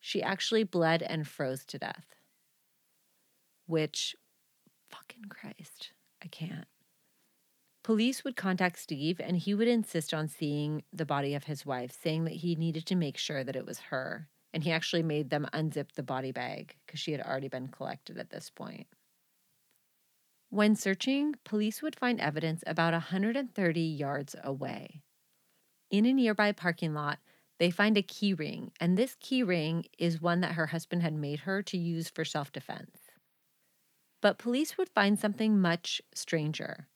She 0.00 0.22
actually 0.22 0.64
bled 0.64 1.02
and 1.02 1.26
froze 1.26 1.64
to 1.66 1.78
death. 1.78 2.06
Which, 3.66 4.16
fucking 4.88 5.26
Christ, 5.28 5.92
I 6.22 6.28
can't. 6.28 6.66
Police 7.82 8.24
would 8.24 8.36
contact 8.36 8.78
Steve 8.78 9.20
and 9.20 9.36
he 9.36 9.54
would 9.54 9.68
insist 9.68 10.12
on 10.12 10.28
seeing 10.28 10.82
the 10.92 11.06
body 11.06 11.34
of 11.34 11.44
his 11.44 11.64
wife, 11.64 11.96
saying 12.02 12.24
that 12.24 12.34
he 12.34 12.54
needed 12.54 12.86
to 12.86 12.94
make 12.94 13.16
sure 13.16 13.42
that 13.42 13.56
it 13.56 13.66
was 13.66 13.78
her. 13.78 14.28
And 14.52 14.64
he 14.64 14.72
actually 14.72 15.02
made 15.02 15.30
them 15.30 15.46
unzip 15.52 15.92
the 15.92 16.02
body 16.02 16.32
bag 16.32 16.76
because 16.84 17.00
she 17.00 17.12
had 17.12 17.20
already 17.20 17.48
been 17.48 17.68
collected 17.68 18.18
at 18.18 18.30
this 18.30 18.50
point. 18.50 18.86
When 20.50 20.74
searching, 20.74 21.36
police 21.44 21.80
would 21.80 21.94
find 21.94 22.20
evidence 22.20 22.64
about 22.66 22.92
130 22.92 23.80
yards 23.80 24.34
away. 24.42 25.00
In 25.90 26.04
a 26.06 26.12
nearby 26.12 26.50
parking 26.50 26.92
lot, 26.92 27.20
they 27.58 27.70
find 27.70 27.96
a 27.96 28.02
key 28.02 28.34
ring, 28.34 28.72
and 28.80 28.96
this 28.98 29.16
key 29.20 29.44
ring 29.44 29.84
is 29.96 30.20
one 30.20 30.40
that 30.40 30.54
her 30.54 30.66
husband 30.66 31.02
had 31.02 31.14
made 31.14 31.40
her 31.40 31.62
to 31.62 31.78
use 31.78 32.10
for 32.10 32.24
self 32.24 32.50
defense. 32.50 32.98
But 34.20 34.38
police 34.38 34.76
would 34.76 34.88
find 34.88 35.18
something 35.18 35.60
much 35.60 36.02
stranger. 36.14 36.88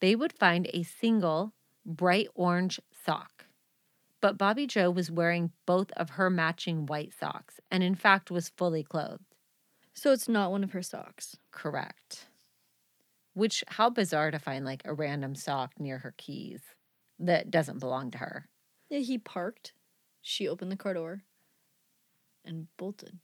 They 0.00 0.14
would 0.14 0.32
find 0.32 0.68
a 0.72 0.84
single 0.84 1.52
bright 1.84 2.28
orange 2.36 2.78
sock. 2.92 3.46
But 4.20 4.38
Bobbie 4.38 4.68
Jo 4.68 4.88
was 4.88 5.10
wearing 5.10 5.52
both 5.66 5.90
of 5.92 6.10
her 6.10 6.30
matching 6.30 6.86
white 6.86 7.12
socks 7.12 7.58
and, 7.72 7.82
in 7.82 7.96
fact, 7.96 8.30
was 8.30 8.50
fully 8.50 8.84
clothed. 8.84 9.34
So 9.94 10.12
it's 10.12 10.28
not 10.28 10.52
one 10.52 10.62
of 10.62 10.72
her 10.72 10.82
socks. 10.82 11.36
Correct. 11.50 12.29
Which, 13.34 13.64
how 13.68 13.90
bizarre 13.90 14.30
to 14.30 14.38
find 14.38 14.64
like 14.64 14.82
a 14.84 14.94
random 14.94 15.34
sock 15.34 15.78
near 15.78 15.98
her 15.98 16.14
keys 16.16 16.60
that 17.18 17.50
doesn't 17.50 17.78
belong 17.78 18.10
to 18.12 18.18
her. 18.18 18.48
Yeah, 18.88 19.00
he 19.00 19.18
parked. 19.18 19.72
She 20.22 20.48
opened 20.48 20.72
the 20.72 20.76
car 20.76 20.94
door 20.94 21.22
and 22.44 22.66
bolted. 22.76 23.18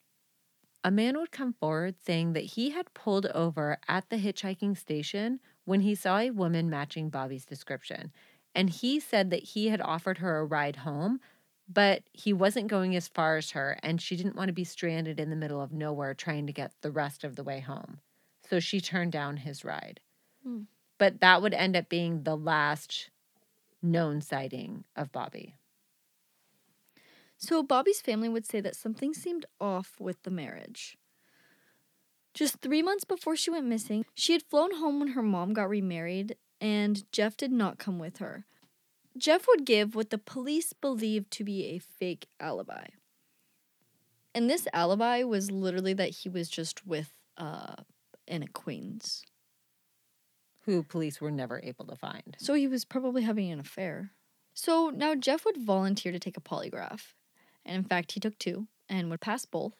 A 0.85 0.91
man 0.91 1.19
would 1.19 1.33
come 1.33 1.53
forward 1.53 1.97
saying 2.05 2.35
that 2.35 2.45
he 2.45 2.71
had 2.71 2.95
pulled 2.95 3.27
over 3.27 3.79
at 3.89 4.09
the 4.09 4.19
hitchhiking 4.19 4.77
station 4.77 5.41
when 5.65 5.81
he 5.81 5.97
saw 5.97 6.19
a 6.19 6.31
woman 6.31 6.71
matching 6.71 7.11
Bobbie's 7.11 7.45
description. 7.45 8.13
And 8.55 8.71
he 8.71 9.01
said 9.01 9.31
that 9.31 9.43
he 9.43 9.69
had 9.69 9.81
offered 9.81 10.19
her 10.19 10.39
a 10.39 10.45
ride 10.45 10.77
home, 10.77 11.21
but 11.69 12.05
he 12.13 12.33
wasn't 12.33 12.69
going 12.69 12.95
as 12.95 13.09
far 13.09 13.37
as 13.37 13.51
her, 13.51 13.79
and 13.83 14.01
she 14.01 14.17
didn't 14.17 14.37
want 14.37 14.49
to 14.49 14.55
be 14.55 14.65
stranded 14.65 15.19
in 15.19 15.29
the 15.29 15.37
middle 15.37 15.61
of 15.61 15.73
nowhere 15.73 16.15
trying 16.15 16.47
to 16.47 16.53
get 16.53 16.73
the 16.83 16.93
rest 16.93 17.25
of 17.25 17.35
the 17.35 17.43
way 17.43 17.59
home. 17.59 17.99
So 18.49 18.61
she 18.61 18.81
turned 18.81 19.13
down 19.13 19.39
his 19.39 19.65
ride. 19.65 20.01
Hmm. 20.43 20.63
But 20.99 21.21
that 21.21 21.43
would 21.43 21.55
end 21.55 21.77
up 21.77 21.89
being 21.89 22.23
the 22.23 22.37
last 22.37 23.11
known 23.83 24.21
sighting 24.21 24.85
of 24.97 25.13
Bobbie. 25.13 25.55
So 27.39 27.63
Bobbie's 27.63 28.01
family 28.01 28.29
would 28.29 28.47
say 28.47 28.61
that 28.61 28.77
something 28.77 29.13
seemed 29.13 29.45
off 29.61 29.97
with 30.01 30.23
the 30.23 30.31
marriage. 30.31 30.97
Just 32.33 32.61
three 32.61 32.83
months 32.83 33.05
before 33.05 33.37
she 33.37 33.51
went 33.51 33.67
missing, 33.67 34.05
she 34.15 34.33
had 34.33 34.43
flown 34.43 34.77
home 34.77 34.99
when 34.99 35.09
her 35.09 35.23
mom 35.23 35.53
got 35.53 35.69
remarried, 35.69 36.37
and 36.61 37.11
Jeff 37.13 37.37
did 37.37 37.53
not 37.53 37.79
come 37.79 37.99
with 37.99 38.19
her. 38.19 38.45
Jeff 39.17 39.47
would 39.49 39.65
give 39.65 39.95
what 39.95 40.11
the 40.11 40.19
police 40.19 40.73
believed 40.73 41.31
to 41.33 41.45
be 41.45 41.65
a 41.67 41.79
fake 41.79 42.27
alibi. 42.39 42.87
And 44.35 44.51
this 44.51 44.69
alibi 44.75 45.23
was 45.23 45.51
literally 45.51 45.95
that 45.95 46.11
he 46.11 46.29
was 46.29 46.51
just 46.51 46.87
with 46.87 47.11
uh, 47.39 47.77
an 48.29 48.43
acquaintance. 48.43 49.23
Who 50.65 50.83
police 50.83 51.21
were 51.21 51.31
never 51.31 51.61
able 51.63 51.85
to 51.87 51.97
find. 51.97 52.37
So 52.39 52.55
he 52.55 52.67
was 52.67 52.85
probably 52.85 53.23
having 53.23 53.53
an 53.53 53.61
affair. 53.61 54.11
So 54.53 54.91
now 54.91 55.15
Jeff 55.15 55.45
would 55.45 55.57
volunteer 55.59 56.11
to 56.13 56.19
take 56.19 56.37
a 56.37 56.41
polygraph. 56.41 57.13
And 57.65 57.77
in 57.77 57.85
fact, 57.85 58.13
he 58.13 58.21
took 58.21 58.39
two 58.39 58.67
and 58.89 59.11
would 59.11 59.21
pass 59.21 59.45
both. 59.47 59.75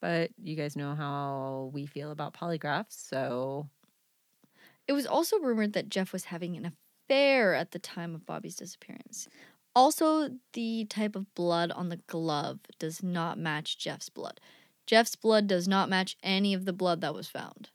But 0.00 0.30
you 0.40 0.54
guys 0.54 0.76
know 0.76 0.94
how 0.94 1.70
we 1.72 1.86
feel 1.86 2.12
about 2.12 2.34
polygraphs, 2.34 2.92
so 3.08 3.68
It 4.86 4.92
was 4.92 5.06
also 5.06 5.38
rumored 5.38 5.74
that 5.74 5.88
Jeff 5.90 6.12
was 6.12 6.24
having 6.24 6.56
an 6.56 6.72
affair 7.08 7.54
at 7.54 7.72
the 7.72 7.78
time 7.78 8.14
of 8.14 8.24
Bobbie's 8.26 8.56
disappearance. 8.56 9.28
Also, 9.74 10.30
the 10.54 10.86
type 10.86 11.14
of 11.14 11.32
blood 11.34 11.70
on 11.72 11.88
the 11.88 11.98
glove 12.06 12.60
does 12.78 13.02
not 13.02 13.38
match 13.38 13.78
Jeff's 13.78 14.08
blood. 14.08 14.40
Jeff's 14.86 15.14
blood 15.16 15.46
does 15.46 15.68
not 15.68 15.88
match 15.90 16.16
any 16.22 16.54
of 16.54 16.64
the 16.64 16.72
blood 16.72 17.00
that 17.02 17.14
was 17.14 17.28
found. 17.28 17.70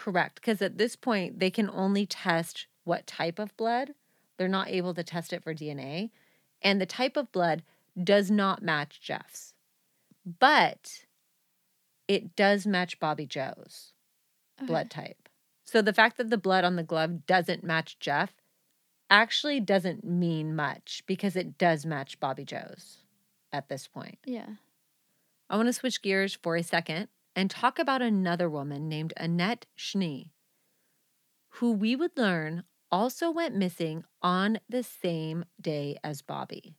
Correct. 0.00 0.36
Because 0.36 0.62
at 0.62 0.78
this 0.78 0.96
point, 0.96 1.40
they 1.40 1.50
can 1.50 1.68
only 1.68 2.06
test 2.06 2.66
what 2.84 3.06
type 3.06 3.38
of 3.38 3.54
blood. 3.58 3.92
They're 4.38 4.48
not 4.48 4.68
able 4.68 4.94
to 4.94 5.04
test 5.04 5.34
it 5.34 5.44
for 5.44 5.54
DNA. 5.54 6.08
And 6.62 6.80
the 6.80 6.86
type 6.86 7.18
of 7.18 7.30
blood 7.32 7.62
does 8.02 8.30
not 8.30 8.62
match 8.62 9.02
Jeff's. 9.02 9.52
But 10.24 11.04
it 12.08 12.34
does 12.34 12.66
match 12.66 12.98
Bobbie 12.98 13.26
Jo's 13.26 13.92
blood 14.66 14.90
type. 14.90 15.28
So 15.64 15.82
the 15.82 15.92
fact 15.92 16.16
that 16.16 16.30
the 16.30 16.38
blood 16.38 16.64
on 16.64 16.76
the 16.76 16.82
glove 16.82 17.26
doesn't 17.26 17.62
match 17.62 17.98
Jeff 17.98 18.32
actually 19.10 19.60
doesn't 19.60 20.02
mean 20.02 20.56
much 20.56 21.02
because 21.06 21.36
it 21.36 21.58
does 21.58 21.84
match 21.84 22.18
Bobbie 22.18 22.46
Jo's 22.46 22.98
at 23.52 23.68
this 23.68 23.86
point. 23.86 24.18
Yeah. 24.24 24.46
I 25.50 25.56
want 25.56 25.66
to 25.66 25.74
switch 25.74 26.00
gears 26.00 26.38
for 26.40 26.56
a 26.56 26.62
second 26.62 27.08
and 27.34 27.50
talk 27.50 27.78
about 27.78 28.02
another 28.02 28.48
woman 28.48 28.88
named 28.88 29.12
Annette 29.16 29.66
Schnee, 29.74 30.32
who 31.54 31.72
we 31.72 31.96
would 31.96 32.16
learn 32.16 32.64
also 32.90 33.30
went 33.30 33.54
missing 33.54 34.04
on 34.22 34.58
the 34.68 34.82
same 34.82 35.44
day 35.60 35.96
as 36.02 36.22
Bobbie. 36.22 36.76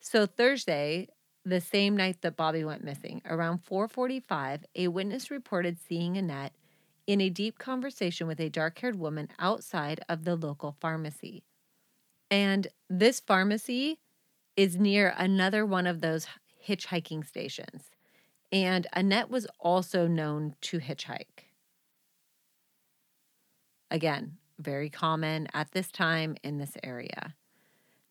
So 0.00 0.26
Thursday, 0.26 1.08
the 1.44 1.60
same 1.60 1.96
night 1.96 2.22
that 2.22 2.36
Bobbie 2.36 2.64
went 2.64 2.84
missing, 2.84 3.22
around 3.24 3.58
4:45, 3.58 4.64
a 4.74 4.88
witness 4.88 5.30
reported 5.30 5.78
seeing 5.78 6.16
Annette 6.16 6.54
in 7.06 7.20
a 7.20 7.30
deep 7.30 7.58
conversation 7.58 8.26
with 8.26 8.40
a 8.40 8.50
dark-haired 8.50 8.96
woman 8.96 9.28
outside 9.38 10.00
of 10.08 10.24
the 10.24 10.36
local 10.36 10.76
pharmacy. 10.80 11.44
And 12.30 12.68
this 12.88 13.20
pharmacy 13.20 13.98
is 14.56 14.76
near 14.76 15.14
another 15.16 15.66
one 15.66 15.86
of 15.86 16.00
those 16.00 16.26
hitchhiking 16.66 17.26
stations. 17.26 17.89
And 18.52 18.86
Annette 18.92 19.30
was 19.30 19.46
also 19.58 20.06
known 20.06 20.54
to 20.62 20.78
hitchhike. 20.78 21.46
Again, 23.90 24.38
very 24.58 24.90
common 24.90 25.48
at 25.52 25.72
this 25.72 25.90
time 25.90 26.36
in 26.42 26.58
this 26.58 26.76
area. 26.82 27.34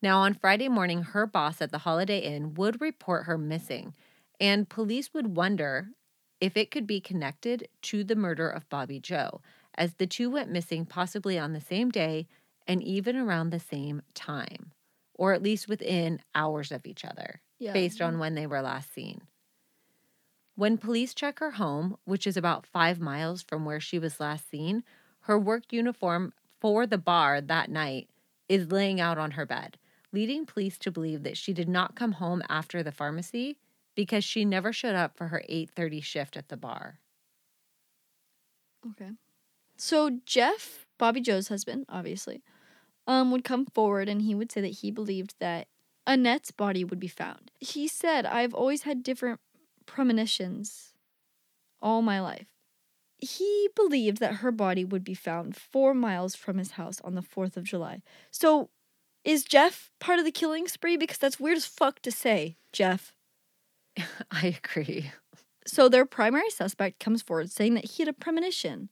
Now, 0.02 0.20
on 0.20 0.34
Friday 0.34 0.68
morning, 0.68 1.02
her 1.02 1.26
boss 1.26 1.60
at 1.60 1.70
the 1.72 1.78
Holiday 1.78 2.20
Inn 2.20 2.54
would 2.54 2.80
report 2.80 3.26
her 3.26 3.38
missing, 3.38 3.94
and 4.40 4.68
police 4.68 5.12
would 5.14 5.36
wonder 5.36 5.90
if 6.40 6.56
it 6.56 6.70
could 6.70 6.86
be 6.86 7.00
connected 7.00 7.68
to 7.82 8.04
the 8.04 8.16
murder 8.16 8.48
of 8.48 8.68
Bobbie 8.70 9.00
Jo, 9.00 9.42
as 9.74 9.94
the 9.94 10.06
two 10.06 10.30
went 10.30 10.50
missing 10.50 10.86
possibly 10.86 11.38
on 11.38 11.52
the 11.52 11.60
same 11.60 11.90
day 11.90 12.28
and 12.66 12.82
even 12.82 13.16
around 13.16 13.50
the 13.50 13.60
same 13.60 14.02
time, 14.14 14.72
or 15.14 15.32
at 15.34 15.42
least 15.42 15.68
within 15.68 16.22
hours 16.34 16.72
of 16.72 16.86
each 16.86 17.04
other 17.04 17.42
Yeah. 17.58 17.72
based 17.74 18.00
on 18.00 18.18
when 18.18 18.34
they 18.34 18.46
were 18.46 18.62
last 18.62 18.92
seen. 18.92 19.22
When 20.60 20.76
police 20.76 21.14
check 21.14 21.38
her 21.38 21.52
home, 21.52 21.96
which 22.04 22.26
is 22.26 22.36
about 22.36 22.66
five 22.66 23.00
miles 23.00 23.40
from 23.40 23.64
where 23.64 23.80
she 23.80 23.98
was 23.98 24.20
last 24.20 24.50
seen, 24.50 24.84
her 25.20 25.38
work 25.38 25.72
uniform 25.72 26.34
for 26.60 26.86
the 26.86 26.98
bar 26.98 27.40
that 27.40 27.70
night 27.70 28.10
is 28.46 28.70
laying 28.70 29.00
out 29.00 29.16
on 29.16 29.30
her 29.30 29.46
bed, 29.46 29.78
leading 30.12 30.44
police 30.44 30.76
to 30.80 30.90
believe 30.90 31.22
that 31.22 31.38
she 31.38 31.54
did 31.54 31.66
not 31.66 31.94
come 31.94 32.12
home 32.12 32.42
after 32.50 32.82
the 32.82 32.92
pharmacy 32.92 33.56
because 33.94 34.22
she 34.22 34.44
never 34.44 34.70
showed 34.70 34.94
up 34.94 35.16
for 35.16 35.28
her 35.28 35.42
8:30 35.48 36.02
shift 36.02 36.36
at 36.36 36.50
the 36.50 36.58
bar. 36.58 37.00
Okay. 38.86 39.12
So 39.78 40.20
Jeff, 40.26 40.84
Bobbie 40.98 41.22
Jo's 41.22 41.48
husband, 41.48 41.86
obviously, 41.88 42.42
um, 43.06 43.30
would 43.30 43.44
come 43.44 43.64
forward 43.64 44.10
and 44.10 44.20
he 44.20 44.34
would 44.34 44.52
say 44.52 44.60
that 44.60 44.80
he 44.80 44.90
believed 44.90 45.36
that 45.38 45.68
Annette's 46.06 46.50
body 46.50 46.84
would 46.84 47.00
be 47.00 47.08
found. 47.08 47.50
He 47.60 47.88
said, 47.88 48.26
I've 48.26 48.52
always 48.52 48.82
had 48.82 49.02
different 49.02 49.40
premonitions 49.90 50.92
all 51.82 52.00
my 52.00 52.20
life. 52.20 52.46
He 53.18 53.68
believed 53.74 54.18
that 54.18 54.36
her 54.36 54.52
body 54.52 54.84
would 54.84 55.02
be 55.02 55.14
found 55.14 55.56
four 55.56 55.94
miles 55.94 56.36
from 56.36 56.58
his 56.58 56.72
house 56.72 57.00
on 57.02 57.16
the 57.16 57.22
4th 57.22 57.56
of 57.56 57.64
July. 57.64 58.00
So 58.30 58.70
is 59.24 59.42
Jeff 59.42 59.90
part 59.98 60.20
of 60.20 60.24
the 60.24 60.30
killing 60.30 60.68
spree? 60.68 60.96
Because 60.96 61.18
that's 61.18 61.40
weird 61.40 61.56
as 61.56 61.66
fuck 61.66 62.00
to 62.02 62.12
say, 62.12 62.56
Jeff. 62.72 63.12
I 64.30 64.56
agree. 64.62 65.10
So 65.66 65.88
their 65.88 66.06
primary 66.06 66.50
suspect 66.50 67.00
comes 67.00 67.20
forward 67.20 67.50
saying 67.50 67.74
that 67.74 67.90
he 67.90 68.02
had 68.02 68.08
a 68.08 68.12
premonition 68.12 68.90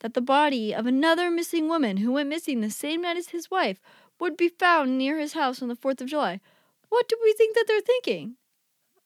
that 0.00 0.12
the 0.12 0.20
body 0.20 0.74
of 0.74 0.86
another 0.86 1.30
missing 1.30 1.68
woman 1.68 1.96
who 1.96 2.12
went 2.12 2.28
missing 2.28 2.60
the 2.60 2.70
same 2.70 3.00
night 3.00 3.16
as 3.16 3.28
his 3.28 3.50
wife 3.50 3.80
would 4.20 4.36
be 4.36 4.48
found 4.48 4.98
near 4.98 5.18
his 5.18 5.32
house 5.32 5.62
on 5.62 5.68
the 5.68 5.76
4th 5.76 6.02
of 6.02 6.08
July. 6.08 6.40
What 6.90 7.08
do 7.08 7.16
we 7.22 7.32
think 7.32 7.54
that 7.54 7.64
they're 7.66 7.80
thinking? 7.80 8.36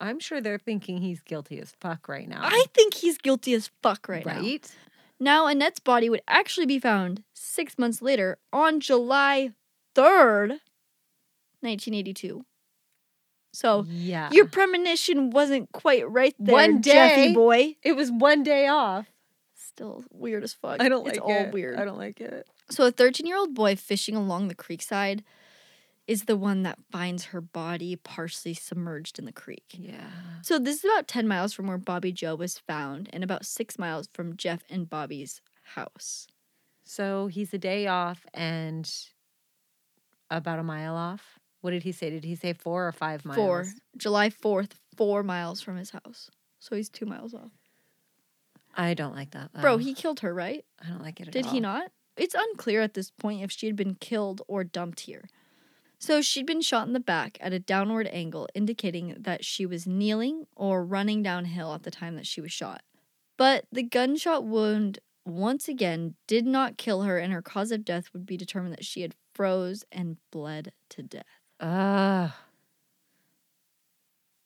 I'm 0.01 0.21
sure 0.21 0.41
they're 0.41 0.59
thinking 0.59 0.99
he's 0.99 1.21
guilty 1.23 1.59
as 1.61 1.73
fuck 1.81 2.09
right 2.09 2.29
now. 2.29 2.41
I 2.43 2.65
think 2.73 2.95
he's 2.95 3.19
guilty 3.19 3.55
as 3.55 3.71
fuck 3.83 4.09
right, 4.09 4.25
now. 4.25 4.41
right? 4.41 4.77
Now, 5.21 5.47
Annette's 5.47 5.81
body 5.81 6.09
would 6.09 6.23
actually 6.29 6.67
be 6.67 6.79
found 6.79 7.25
six 7.35 7.77
months 7.79 8.01
later 8.01 8.39
on 8.53 8.79
July 8.79 9.51
3rd, 9.97 10.61
1982. 11.61 12.45
So 13.53 13.85
yeah. 13.89 14.29
your 14.31 14.47
premonition 14.47 15.31
wasn't 15.31 15.73
quite 15.73 16.09
right 16.09 16.35
there, 16.39 16.53
One 16.53 16.83
Jeffy 16.83 17.29
day. 17.29 17.35
boy. 17.35 17.77
it 17.83 17.97
was 17.97 18.13
one 18.13 18.45
day 18.45 18.69
off. 18.69 19.07
Still 19.57 20.05
weird 20.13 20.45
as 20.45 20.53
fuck. 20.53 20.81
I 20.81 20.89
don't 20.89 21.05
like 21.05 21.15
it's 21.15 21.23
all 21.23 21.51
weird. 21.51 21.79
I 21.79 21.85
don't 21.85 21.99
like 21.99 22.21
it. 22.21 22.47
So 22.71 22.87
a 22.87 22.93
13-year-old 22.93 23.55
boy 23.55 23.75
fishing 23.75 24.15
along 24.15 24.49
the 24.49 24.55
creekside 24.55 25.23
is 26.09 26.25
the 26.25 26.39
one 26.39 26.63
that 26.63 26.79
finds 26.91 27.27
her 27.27 27.41
body 27.41 27.95
partially 27.95 28.55
submerged 28.55 29.19
in 29.19 29.27
the 29.27 29.33
creek. 29.33 29.67
Yeah. 29.73 30.09
So 30.43 30.59
this 30.59 30.79
is 30.79 30.85
about 30.85 31.07
10 31.07 31.29
miles 31.29 31.53
from 31.53 31.67
where 31.67 31.77
Bobbie 31.77 32.13
Jo 32.13 32.35
was 32.35 32.59
found 32.59 33.11
and 33.13 33.23
about 33.23 33.45
6 33.45 33.79
miles 33.79 34.09
from 34.15 34.35
Jeff 34.35 34.65
and 34.71 34.89
Bobbie's 34.89 35.43
house. 35.75 36.27
So 36.83 37.27
he's 37.27 37.53
a 37.53 37.59
day 37.59 37.87
off 37.87 38.25
and 38.33 38.91
about 40.31 40.59
a 40.59 40.63
mile 40.63 40.97
off. 40.97 41.39
What 41.61 41.73
did 41.73 41.83
he 41.83 41.93
say? 41.93 42.09
Did 42.09 42.25
he 42.25 42.35
say 42.35 42.55
four 42.55 42.89
or 42.89 42.93
five 42.93 43.27
miles? 43.27 43.37
Four. 43.37 43.67
July 43.99 44.31
4th, 44.31 44.71
four 44.97 45.23
miles 45.23 45.61
from 45.61 45.77
his 45.77 45.91
house. 45.91 46.31
So 46.59 46.75
he's 46.75 46.89
two 46.89 47.05
miles 47.05 47.35
off. 47.35 47.51
I 48.75 48.95
don't 48.95 49.15
like 49.15 49.33
that. 49.33 49.51
Bro, 49.61 49.79
he 49.79 49.93
killed 49.93 50.21
her, 50.21 50.33
right? 50.33 50.65
I 50.83 50.89
don't 50.89 51.03
like 51.03 51.21
it 51.21 51.29
at 51.29 51.33
Did 51.35 51.47
he 51.47 51.61
not? 51.61 51.91
It's 52.17 52.35
unclear 52.35 52.81
at 52.81 52.95
this 52.95 53.11
point 53.11 53.43
if 53.43 53.53
she 53.53 53.67
had 53.67 53.77
been 53.77 53.97
killed 53.97 54.41
or 54.49 54.65
dumped 54.65 55.01
here. 55.01 55.29
So 55.99 56.23
she'd 56.23 56.47
been 56.47 56.61
shot 56.61 56.87
in 56.87 56.93
the 56.93 57.01
back 57.01 57.39
at 57.41 57.53
a 57.53 57.59
downward 57.59 58.09
angle, 58.13 58.49
indicating 58.55 59.17
that 59.19 59.45
she 59.45 59.67
was 59.67 59.87
kneeling 59.87 60.47
or 60.55 60.85
running 60.85 61.23
downhill 61.23 61.75
at 61.75 61.83
the 61.83 61.91
time 61.91 62.15
that 62.17 62.27
she 62.27 62.41
was 62.41 62.53
shot. 62.53 62.83
But 63.37 63.65
the 63.73 63.83
gunshot 63.83 64.45
wound 64.45 65.01
once 65.25 65.69
again 65.69 66.15
did 66.27 66.47
not 66.47 66.79
kill 66.79 67.03
her, 67.03 67.19
and 67.19 67.33
her 67.33 67.43
cause 67.43 67.71
of 67.73 67.85
death 67.85 68.11
would 68.13 68.27
be 68.27 68.37
determined 68.37 68.75
that 68.75 68.85
she 68.85 69.03
had 69.03 69.15
froze 69.35 69.85
and 69.93 70.17
bled 70.31 70.73
to 70.91 71.03
death. 71.03 71.25
Ugh. 71.61 72.31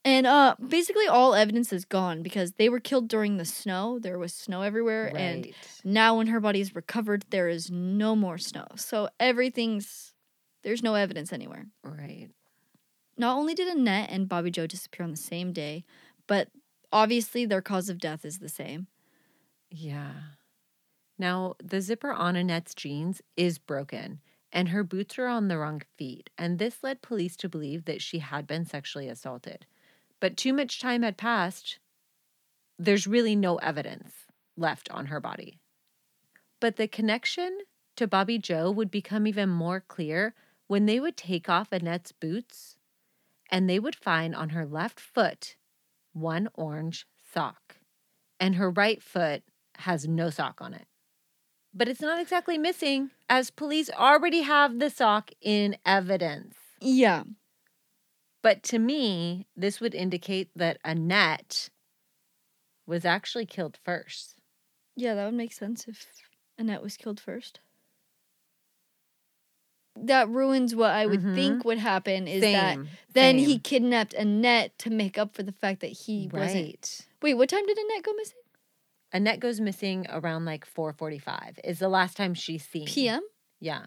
And 0.04 0.26
uh 0.26 0.56
basically 0.66 1.06
all 1.06 1.34
evidence 1.34 1.72
is 1.72 1.84
gone 1.84 2.22
because 2.22 2.52
they 2.52 2.68
were 2.68 2.80
killed 2.80 3.08
during 3.08 3.36
the 3.36 3.44
snow. 3.44 4.00
There 4.00 4.18
was 4.18 4.34
snow 4.34 4.62
everywhere 4.62 5.12
and 5.14 5.46
now 5.84 6.16
when 6.16 6.26
her 6.26 6.40
body's 6.40 6.74
recovered 6.74 7.24
there 7.30 7.48
is 7.48 7.70
no 7.70 8.16
more 8.16 8.36
snow. 8.36 8.66
So 8.74 9.08
everything's 9.20 10.11
there's 10.62 10.82
no 10.82 10.94
evidence 10.94 11.32
anywhere. 11.32 11.66
Right. 11.82 12.28
Not 13.16 13.36
only 13.36 13.54
did 13.54 13.68
Annette 13.68 14.10
and 14.10 14.28
Bobbie 14.28 14.50
Jo 14.50 14.66
disappear 14.66 15.04
on 15.04 15.10
the 15.10 15.16
same 15.16 15.52
day, 15.52 15.84
but 16.26 16.48
obviously 16.90 17.44
their 17.44 17.62
cause 17.62 17.88
of 17.88 17.98
death 17.98 18.24
is 18.24 18.38
the 18.38 18.48
same. 18.48 18.86
Yeah. 19.70 20.12
Now, 21.18 21.54
the 21.62 21.80
zipper 21.80 22.12
on 22.12 22.36
Annette's 22.36 22.74
jeans 22.74 23.22
is 23.36 23.58
broken, 23.58 24.20
and 24.50 24.68
her 24.68 24.82
boots 24.82 25.18
are 25.18 25.26
on 25.26 25.48
the 25.48 25.58
wrong 25.58 25.82
feet, 25.96 26.30
and 26.36 26.58
this 26.58 26.82
led 26.82 27.02
police 27.02 27.36
to 27.36 27.48
believe 27.48 27.84
that 27.84 28.02
she 28.02 28.18
had 28.18 28.46
been 28.46 28.64
sexually 28.64 29.08
assaulted. 29.08 29.66
But 30.20 30.36
too 30.36 30.52
much 30.52 30.80
time 30.80 31.02
had 31.02 31.16
passed. 31.16 31.78
There's 32.78 33.06
really 33.06 33.36
no 33.36 33.56
evidence 33.56 34.12
left 34.56 34.90
on 34.90 35.06
her 35.06 35.20
body. 35.20 35.58
But 36.60 36.76
the 36.76 36.88
connection 36.88 37.58
to 37.96 38.06
Bobbie 38.06 38.38
Jo 38.38 38.70
would 38.70 38.90
become 38.90 39.26
even 39.26 39.48
more 39.48 39.80
clear 39.80 40.34
when 40.72 40.86
they 40.86 40.98
would 40.98 41.18
take 41.18 41.50
off 41.50 41.70
Annette's 41.70 42.12
boots 42.12 42.76
and 43.50 43.68
they 43.68 43.78
would 43.78 43.94
find 43.94 44.34
on 44.34 44.48
her 44.48 44.64
left 44.64 44.98
foot 44.98 45.56
one 46.14 46.48
orange 46.54 47.04
sock, 47.30 47.76
and 48.40 48.54
her 48.54 48.70
right 48.70 49.02
foot 49.02 49.42
has 49.80 50.08
no 50.08 50.30
sock 50.30 50.62
on 50.62 50.72
it. 50.72 50.86
But 51.74 51.88
it's 51.88 52.00
not 52.00 52.18
exactly 52.18 52.56
missing, 52.56 53.10
as 53.28 53.50
police 53.50 53.90
already 53.90 54.40
have 54.40 54.78
the 54.78 54.88
sock 54.88 55.30
in 55.42 55.76
evidence. 55.84 56.56
Yeah. 56.80 57.24
But 58.40 58.62
to 58.62 58.78
me, 58.78 59.46
this 59.54 59.78
would 59.78 59.94
indicate 59.94 60.48
that 60.56 60.78
Annette 60.82 61.68
was 62.86 63.04
actually 63.04 63.44
killed 63.44 63.78
first. 63.84 64.36
Yeah, 64.96 65.12
that 65.16 65.26
would 65.26 65.34
make 65.34 65.52
sense 65.52 65.86
if 65.86 66.06
Annette 66.56 66.82
was 66.82 66.96
killed 66.96 67.20
first. 67.20 67.60
That 69.96 70.28
ruins 70.28 70.74
what 70.74 70.90
I 70.90 71.06
would 71.06 71.20
Mhm. 71.20 71.34
think 71.34 71.64
would 71.64 71.78
happen 71.78 72.26
is 72.26 72.40
that 72.40 72.74
Same, 72.76 72.88
then 73.12 73.38
he 73.38 73.58
kidnapped 73.58 74.14
Annette 74.14 74.76
to 74.78 74.90
make 74.90 75.18
up 75.18 75.34
for 75.34 75.42
the 75.42 75.52
fact 75.52 75.80
that 75.80 75.88
he 75.92 76.28
wasn't. 76.32 77.06
Wait, 77.20 77.34
what 77.34 77.48
time 77.50 77.66
did 77.66 77.76
Annette 77.78 78.02
go 78.02 78.12
missing? 78.14 78.38
Annette 79.12 79.40
goes 79.40 79.60
missing 79.60 80.06
around 80.08 80.44
like 80.46 80.64
4:45. 80.64 81.60
Is 81.62 81.78
the 81.78 81.88
last 81.90 82.16
time 82.16 82.32
she's 82.34 82.66
seen. 82.66 82.86
PM? 82.86 83.22
Yeah. 83.60 83.86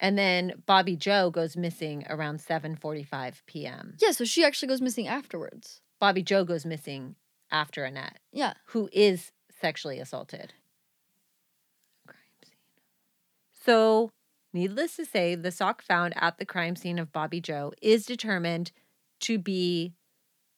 And 0.00 0.16
then 0.18 0.62
Bobbie 0.66 0.96
Jo 0.96 1.30
goes 1.30 1.56
missing 1.56 2.04
around 2.08 2.40
7:45 2.40 3.44
p.m. 3.46 3.96
Yeah, 4.00 4.10
so 4.12 4.24
she 4.24 4.44
actually 4.44 4.68
goes 4.68 4.80
missing 4.80 5.06
afterwards. 5.06 5.82
Bobbie 6.00 6.22
Jo 6.22 6.44
goes 6.44 6.64
missing 6.66 7.16
after 7.50 7.84
Annette, 7.84 8.18
Yeah. 8.32 8.54
who 8.66 8.88
is 8.92 9.32
sexually 9.50 9.98
assaulted. 10.00 10.54
Crime 12.06 12.18
scene. 12.44 12.54
So, 13.52 14.10
needless 14.56 14.96
to 14.96 15.04
say, 15.04 15.34
the 15.34 15.52
sock 15.52 15.82
found 15.82 16.14
at 16.16 16.38
the 16.38 16.46
crime 16.46 16.76
scene 16.76 16.98
of 16.98 17.12
Bobbie 17.12 17.42
Jo 17.42 17.72
is 17.82 18.06
determined 18.06 18.72
to 19.20 19.38
be 19.38 19.92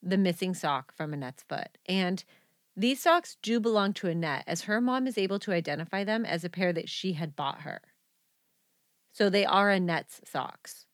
the 0.01 0.17
missing 0.17 0.55
sock 0.55 0.95
from 0.95 1.13
Annette's 1.13 1.43
foot. 1.43 1.77
And 1.87 2.23
these 2.77 3.01
socks 3.01 3.37
do 3.43 3.59
belong 3.59 3.93
to 3.95 4.07
Annette, 4.07 4.45
as 4.47 4.63
her 4.63 4.81
mom 4.81 5.09
is 5.09 5.19
able 5.19 5.41
to 5.41 5.53
identify 5.53 6.05
them 6.05 6.25
as 6.25 6.45
a 6.45 6.49
pair 6.49 6.73
that 6.73 6.89
she 6.89 7.15
had 7.15 7.35
bought 7.35 7.63
her. 7.63 7.81
So 9.13 9.29
they 9.29 9.45
are 9.45 9.71
Annette's 9.71 10.21
socks. 10.25 10.87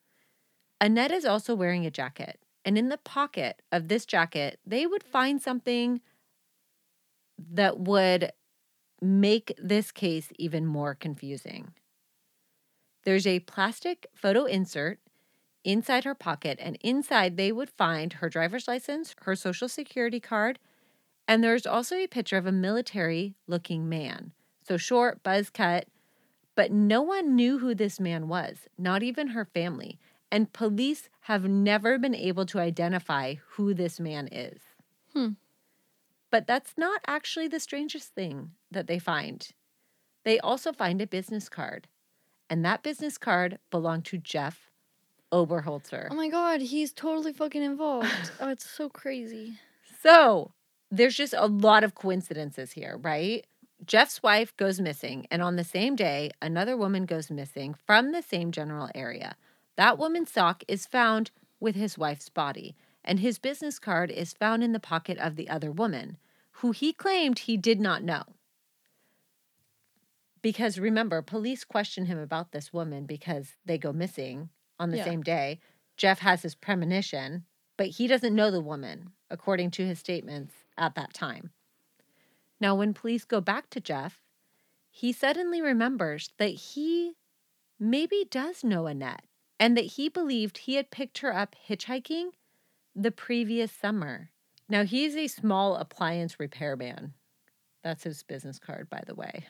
Annette 0.80 1.12
is 1.12 1.26
also 1.26 1.54
wearing 1.54 1.84
a 1.84 1.90
jacket. 1.90 2.40
And 2.64 2.78
in 2.78 2.88
the 2.88 2.96
pocket 2.96 3.60
of 3.70 3.88
this 3.88 4.06
jacket, 4.06 4.58
they 4.64 4.86
would 4.86 5.02
find 5.02 5.42
something 5.42 6.00
that 7.52 7.78
would 7.78 8.32
make 9.02 9.52
this 9.62 9.92
case 9.92 10.28
even 10.38 10.64
more 10.64 10.94
confusing. 10.94 11.74
There's 13.04 13.26
a 13.26 13.40
plastic 13.40 14.06
photo 14.14 14.44
insert 14.44 14.98
inside 15.62 16.04
her 16.04 16.14
pocket, 16.14 16.58
and 16.60 16.76
inside 16.80 17.36
they 17.36 17.52
would 17.52 17.70
find 17.70 18.14
her 18.14 18.28
driver's 18.28 18.68
license, 18.68 19.14
her 19.22 19.34
social 19.34 19.68
security 19.68 20.20
card, 20.20 20.58
and 21.26 21.42
there's 21.42 21.66
also 21.66 21.96
a 21.96 22.06
picture 22.06 22.36
of 22.36 22.46
a 22.46 22.52
military 22.52 23.34
looking 23.46 23.88
man. 23.88 24.32
So 24.66 24.76
short, 24.76 25.22
buzz 25.22 25.50
cut, 25.50 25.86
but 26.54 26.70
no 26.70 27.02
one 27.02 27.34
knew 27.34 27.58
who 27.58 27.74
this 27.74 27.98
man 27.98 28.28
was, 28.28 28.68
not 28.78 29.02
even 29.02 29.28
her 29.28 29.44
family. 29.44 29.98
And 30.30 30.52
police 30.52 31.08
have 31.22 31.44
never 31.48 31.98
been 31.98 32.14
able 32.14 32.44
to 32.46 32.58
identify 32.58 33.34
who 33.50 33.72
this 33.72 34.00
man 34.00 34.28
is. 34.32 34.60
Hmm. 35.12 35.30
But 36.30 36.46
that's 36.46 36.74
not 36.76 37.00
actually 37.06 37.48
the 37.48 37.60
strangest 37.60 38.14
thing 38.14 38.52
that 38.70 38.86
they 38.86 38.98
find. 38.98 39.48
They 40.24 40.40
also 40.40 40.72
find 40.72 41.00
a 41.00 41.06
business 41.06 41.48
card, 41.48 41.86
and 42.54 42.64
that 42.64 42.84
business 42.84 43.18
card 43.18 43.58
belonged 43.72 44.04
to 44.04 44.16
Jeff 44.16 44.70
Oberholtzer. 45.32 46.06
Oh 46.08 46.14
my 46.14 46.28
god, 46.28 46.60
he's 46.60 46.92
totally 46.92 47.32
fucking 47.32 47.64
involved. 47.64 48.30
oh, 48.40 48.48
it's 48.48 48.70
so 48.70 48.88
crazy. 48.88 49.54
So 50.04 50.52
there's 50.88 51.16
just 51.16 51.34
a 51.36 51.46
lot 51.48 51.82
of 51.82 51.96
coincidences 51.96 52.70
here, 52.70 52.96
right? 53.02 53.44
Jeff's 53.84 54.22
wife 54.22 54.56
goes 54.56 54.80
missing, 54.80 55.26
and 55.32 55.42
on 55.42 55.56
the 55.56 55.64
same 55.64 55.96
day, 55.96 56.30
another 56.40 56.76
woman 56.76 57.06
goes 57.06 57.28
missing 57.28 57.74
from 57.88 58.12
the 58.12 58.22
same 58.22 58.52
general 58.52 58.88
area. 58.94 59.34
That 59.74 59.98
woman's 59.98 60.30
sock 60.30 60.62
is 60.68 60.86
found 60.86 61.32
with 61.58 61.74
his 61.74 61.98
wife's 61.98 62.28
body, 62.28 62.76
and 63.04 63.18
his 63.18 63.40
business 63.40 63.80
card 63.80 64.12
is 64.12 64.32
found 64.32 64.62
in 64.62 64.70
the 64.70 64.78
pocket 64.78 65.18
of 65.18 65.34
the 65.34 65.48
other 65.48 65.72
woman, 65.72 66.18
who 66.58 66.70
he 66.70 66.92
claimed 66.92 67.40
he 67.40 67.56
did 67.56 67.80
not 67.80 68.04
know. 68.04 68.22
Because 70.44 70.78
remember, 70.78 71.22
police 71.22 71.64
question 71.64 72.04
him 72.04 72.18
about 72.18 72.52
this 72.52 72.70
woman 72.70 73.06
because 73.06 73.56
they 73.64 73.78
go 73.78 73.94
missing 73.94 74.50
on 74.78 74.90
the 74.90 74.98
Yeah. 74.98 75.04
same 75.04 75.22
day. 75.22 75.58
Jeff 75.96 76.18
has 76.18 76.42
his 76.42 76.54
premonition, 76.54 77.46
but 77.78 77.86
he 77.86 78.06
doesn't 78.06 78.34
know 78.34 78.50
the 78.50 78.60
woman, 78.60 79.14
according 79.30 79.70
to 79.70 79.86
his 79.86 79.98
statements 79.98 80.52
at 80.76 80.96
that 80.96 81.14
time. 81.14 81.54
Now, 82.60 82.74
when 82.74 82.92
police 82.92 83.24
go 83.24 83.40
back 83.40 83.70
to 83.70 83.80
Jeff, 83.80 84.20
he 84.90 85.14
suddenly 85.14 85.62
remembers 85.62 86.30
that 86.36 86.48
he 86.50 87.16
maybe 87.78 88.26
does 88.30 88.62
know 88.62 88.86
Annette 88.86 89.24
and 89.58 89.74
that 89.78 89.92
he 89.96 90.10
believed 90.10 90.58
he 90.58 90.74
had 90.74 90.90
picked 90.90 91.20
her 91.20 91.34
up 91.34 91.56
hitchhiking 91.56 92.32
the 92.94 93.10
previous 93.10 93.72
summer. 93.72 94.30
Now, 94.68 94.84
he's 94.84 95.16
a 95.16 95.26
small 95.26 95.76
appliance 95.76 96.38
repairman. 96.38 97.14
That's 97.82 98.04
his 98.04 98.22
business 98.22 98.58
card, 98.58 98.90
by 98.90 99.04
the 99.06 99.14
way. 99.14 99.46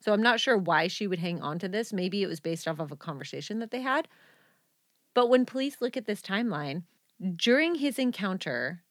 So 0.00 0.12
I'm 0.12 0.22
not 0.22 0.40
sure 0.40 0.56
why 0.56 0.86
she 0.86 1.06
would 1.06 1.18
hang 1.18 1.40
on 1.40 1.58
to 1.58 1.68
this. 1.68 1.92
Maybe 1.92 2.22
it 2.22 2.28
was 2.28 2.40
based 2.40 2.68
off 2.68 2.78
of 2.78 2.92
a 2.92 2.96
conversation 2.96 3.58
that 3.58 3.70
they 3.70 3.82
had. 3.82 4.08
But 5.14 5.28
when 5.28 5.44
police 5.44 5.80
look 5.80 5.96
at 5.96 6.06
this 6.06 6.22
timeline, 6.22 6.84
during 7.34 7.76
his 7.76 7.98
encounter 7.98 8.82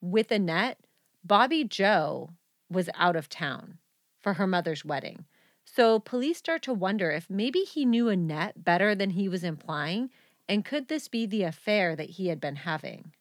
with 0.00 0.30
Annette, 0.30 0.78
Bobbie 1.24 1.64
Jo 1.64 2.30
was 2.70 2.88
out 2.94 3.16
of 3.16 3.28
town 3.28 3.78
for 4.20 4.34
her 4.34 4.46
mother's 4.46 4.84
wedding. 4.84 5.26
So 5.64 5.98
police 5.98 6.38
start 6.38 6.62
to 6.62 6.72
wonder 6.72 7.10
if 7.10 7.28
maybe 7.28 7.60
he 7.60 7.84
knew 7.84 8.08
Annette 8.08 8.64
better 8.64 8.94
than 8.94 9.10
he 9.10 9.28
was 9.28 9.44
implying, 9.44 10.10
and 10.48 10.64
could 10.64 10.88
this 10.88 11.08
be 11.08 11.26
the 11.26 11.42
affair 11.42 11.94
that 11.96 12.10
he 12.10 12.28
had 12.28 12.40
been 12.40 12.56
having? 12.56 13.12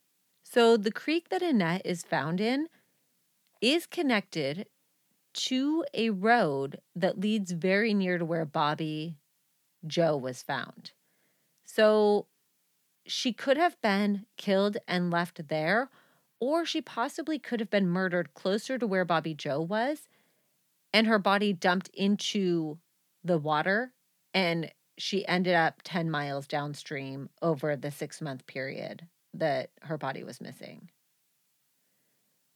So 0.44 0.78
the 0.78 0.92
creek 0.92 1.30
that 1.30 1.42
Annette 1.42 1.82
is 1.84 2.04
found 2.04 2.40
in 2.40 2.70
is 3.62 3.88
connected 3.88 4.68
to 5.36 5.86
a 5.94 6.10
road 6.10 6.80
that 6.96 7.20
leads 7.20 7.52
very 7.52 7.94
near 7.94 8.18
to 8.18 8.26
where 8.26 8.46
Bobbie 8.46 9.18
Jo 9.86 10.18
was 10.18 10.42
found. 10.42 10.92
So 11.66 12.28
she 13.06 13.34
could 13.34 13.58
have 13.58 13.80
been 13.82 14.26
killed 14.38 14.78
and 14.88 15.12
left 15.12 15.48
there, 15.48 15.90
or 16.40 16.66
she 16.66 16.82
possibly 16.82 17.38
could 17.38 17.60
have 17.60 17.70
been 17.70 17.88
murdered 17.88 18.34
closer 18.34 18.78
to 18.78 18.88
where 18.88 19.06
Bobbie 19.06 19.36
Jo 19.36 19.62
was 19.62 20.08
and 20.94 21.08
her 21.08 21.20
body 21.20 21.52
dumped 21.52 21.90
into 21.90 22.78
the 23.24 23.38
water 23.38 23.92
and 24.34 24.72
she 24.98 25.28
ended 25.28 25.56
up 25.56 25.82
10 25.84 26.10
miles 26.10 26.48
downstream 26.48 27.30
over 27.42 27.76
the 27.76 27.92
six 27.92 28.22
month 28.22 28.48
period 28.48 29.06
that 29.34 29.72
her 29.82 29.98
body 29.98 30.24
was 30.24 30.40
missing. 30.40 30.90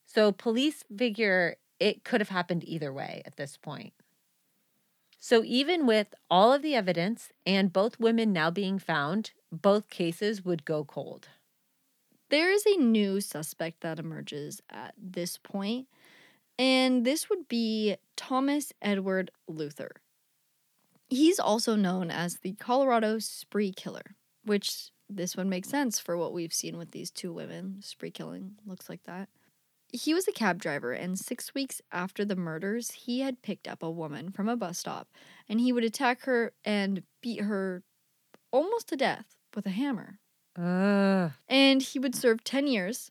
So 0.06 0.32
police 0.32 0.84
figure 0.96 1.58
it 1.80 2.04
could 2.04 2.22
have 2.22 2.30
happened 2.30 2.64
either 2.66 2.92
way 2.92 3.22
at 3.26 3.38
this 3.38 3.58
point. 3.58 3.94
So, 5.20 5.44
even 5.44 5.86
with 5.86 6.14
all 6.32 6.54
of 6.54 6.62
the 6.62 6.76
evidence 6.76 7.32
and 7.46 7.74
both 7.74 8.00
women 8.00 8.32
now 8.32 8.50
being 8.50 8.80
found, 8.80 9.32
both 9.52 9.90
cases 9.90 10.46
would 10.46 10.64
go 10.64 10.86
cold. 10.86 11.28
There 12.30 12.52
is 12.52 12.64
a 12.66 12.78
new 12.78 13.20
suspect 13.20 13.82
that 13.82 14.00
emerges 14.00 14.62
at 14.70 14.94
this 14.98 15.38
point, 15.38 15.88
and 16.58 17.06
this 17.06 17.30
would 17.30 17.48
be 17.48 17.98
Thomas 18.16 18.72
Edward 18.82 19.32
Luther. 19.48 19.92
He's 21.10 21.40
also 21.40 21.76
known 21.76 22.12
as 22.12 22.38
the 22.38 22.54
Colorado 22.54 23.20
Spree 23.20 23.74
Killer, 23.74 24.16
which 24.46 24.92
this 25.10 25.36
would 25.36 25.48
make 25.48 25.66
sense 25.66 26.00
for 26.00 26.16
what 26.16 26.34
we've 26.34 26.54
seen 26.54 26.78
with 26.78 26.92
these 26.92 27.10
two 27.10 27.34
women. 27.34 27.82
Spree 27.82 28.12
killing 28.12 28.56
looks 28.66 28.88
like 28.88 29.04
that. 29.04 29.28
He 29.92 30.14
was 30.14 30.28
a 30.28 30.32
cab 30.32 30.60
driver, 30.60 30.92
and 30.92 31.18
six 31.18 31.54
weeks 31.56 31.82
after 31.92 32.24
the 32.24 32.36
murders, 32.36 32.92
he 32.92 33.22
had 33.22 33.42
picked 33.42 33.68
up 33.68 33.82
a 33.82 33.90
woman 33.90 34.32
from 34.32 34.48
a 34.48 34.56
bus 34.56 34.78
stop 34.78 35.08
and 35.48 35.60
he 35.60 35.74
would 35.74 35.84
attack 35.84 36.24
her 36.26 36.54
and 36.64 37.02
beat 37.22 37.42
her 37.42 37.84
almost 38.52 38.88
to 38.90 38.96
death 38.96 39.36
with 39.56 39.66
a 39.66 39.72
hammer. 39.72 40.20
Ugh. 40.56 41.32
And 41.48 41.82
he 41.82 41.98
would 41.98 42.16
serve 42.16 42.44
10 42.44 42.68
years. 42.68 43.10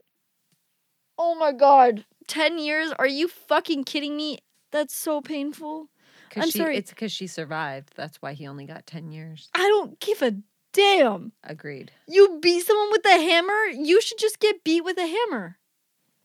Oh 1.18 1.34
my 1.34 1.52
god. 1.52 2.04
10 2.28 2.58
years? 2.58 2.92
Are 2.98 3.06
you 3.06 3.26
fucking 3.26 3.84
kidding 3.84 4.16
me? 4.16 4.38
That's 4.70 4.94
so 4.94 5.20
painful. 5.20 5.88
I'm 6.36 6.50
she, 6.50 6.58
sorry. 6.58 6.76
It's 6.76 6.90
because 6.90 7.10
she 7.10 7.26
survived. 7.26 7.94
That's 7.96 8.22
why 8.22 8.34
he 8.34 8.46
only 8.46 8.66
got 8.66 8.86
10 8.86 9.10
years. 9.10 9.48
I 9.54 9.66
don't 9.66 9.98
give 9.98 10.22
a 10.22 10.36
damn. 10.72 11.32
Agreed. 11.42 11.90
You 12.06 12.38
beat 12.40 12.66
someone 12.66 12.90
with 12.92 13.04
a 13.06 13.20
hammer? 13.20 13.64
You 13.72 14.00
should 14.00 14.18
just 14.18 14.38
get 14.38 14.62
beat 14.62 14.84
with 14.84 14.98
a 14.98 15.06
hammer. 15.06 15.58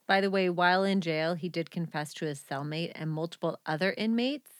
By 0.07 0.21
the 0.21 0.29
way, 0.29 0.49
while 0.49 0.83
in 0.83 1.01
jail, 1.01 1.35
he 1.35 1.49
did 1.49 1.71
confess 1.71 2.13
to 2.15 2.25
his 2.25 2.41
cellmate 2.41 2.91
and 2.95 3.09
multiple 3.09 3.59
other 3.65 3.93
inmates 3.97 4.51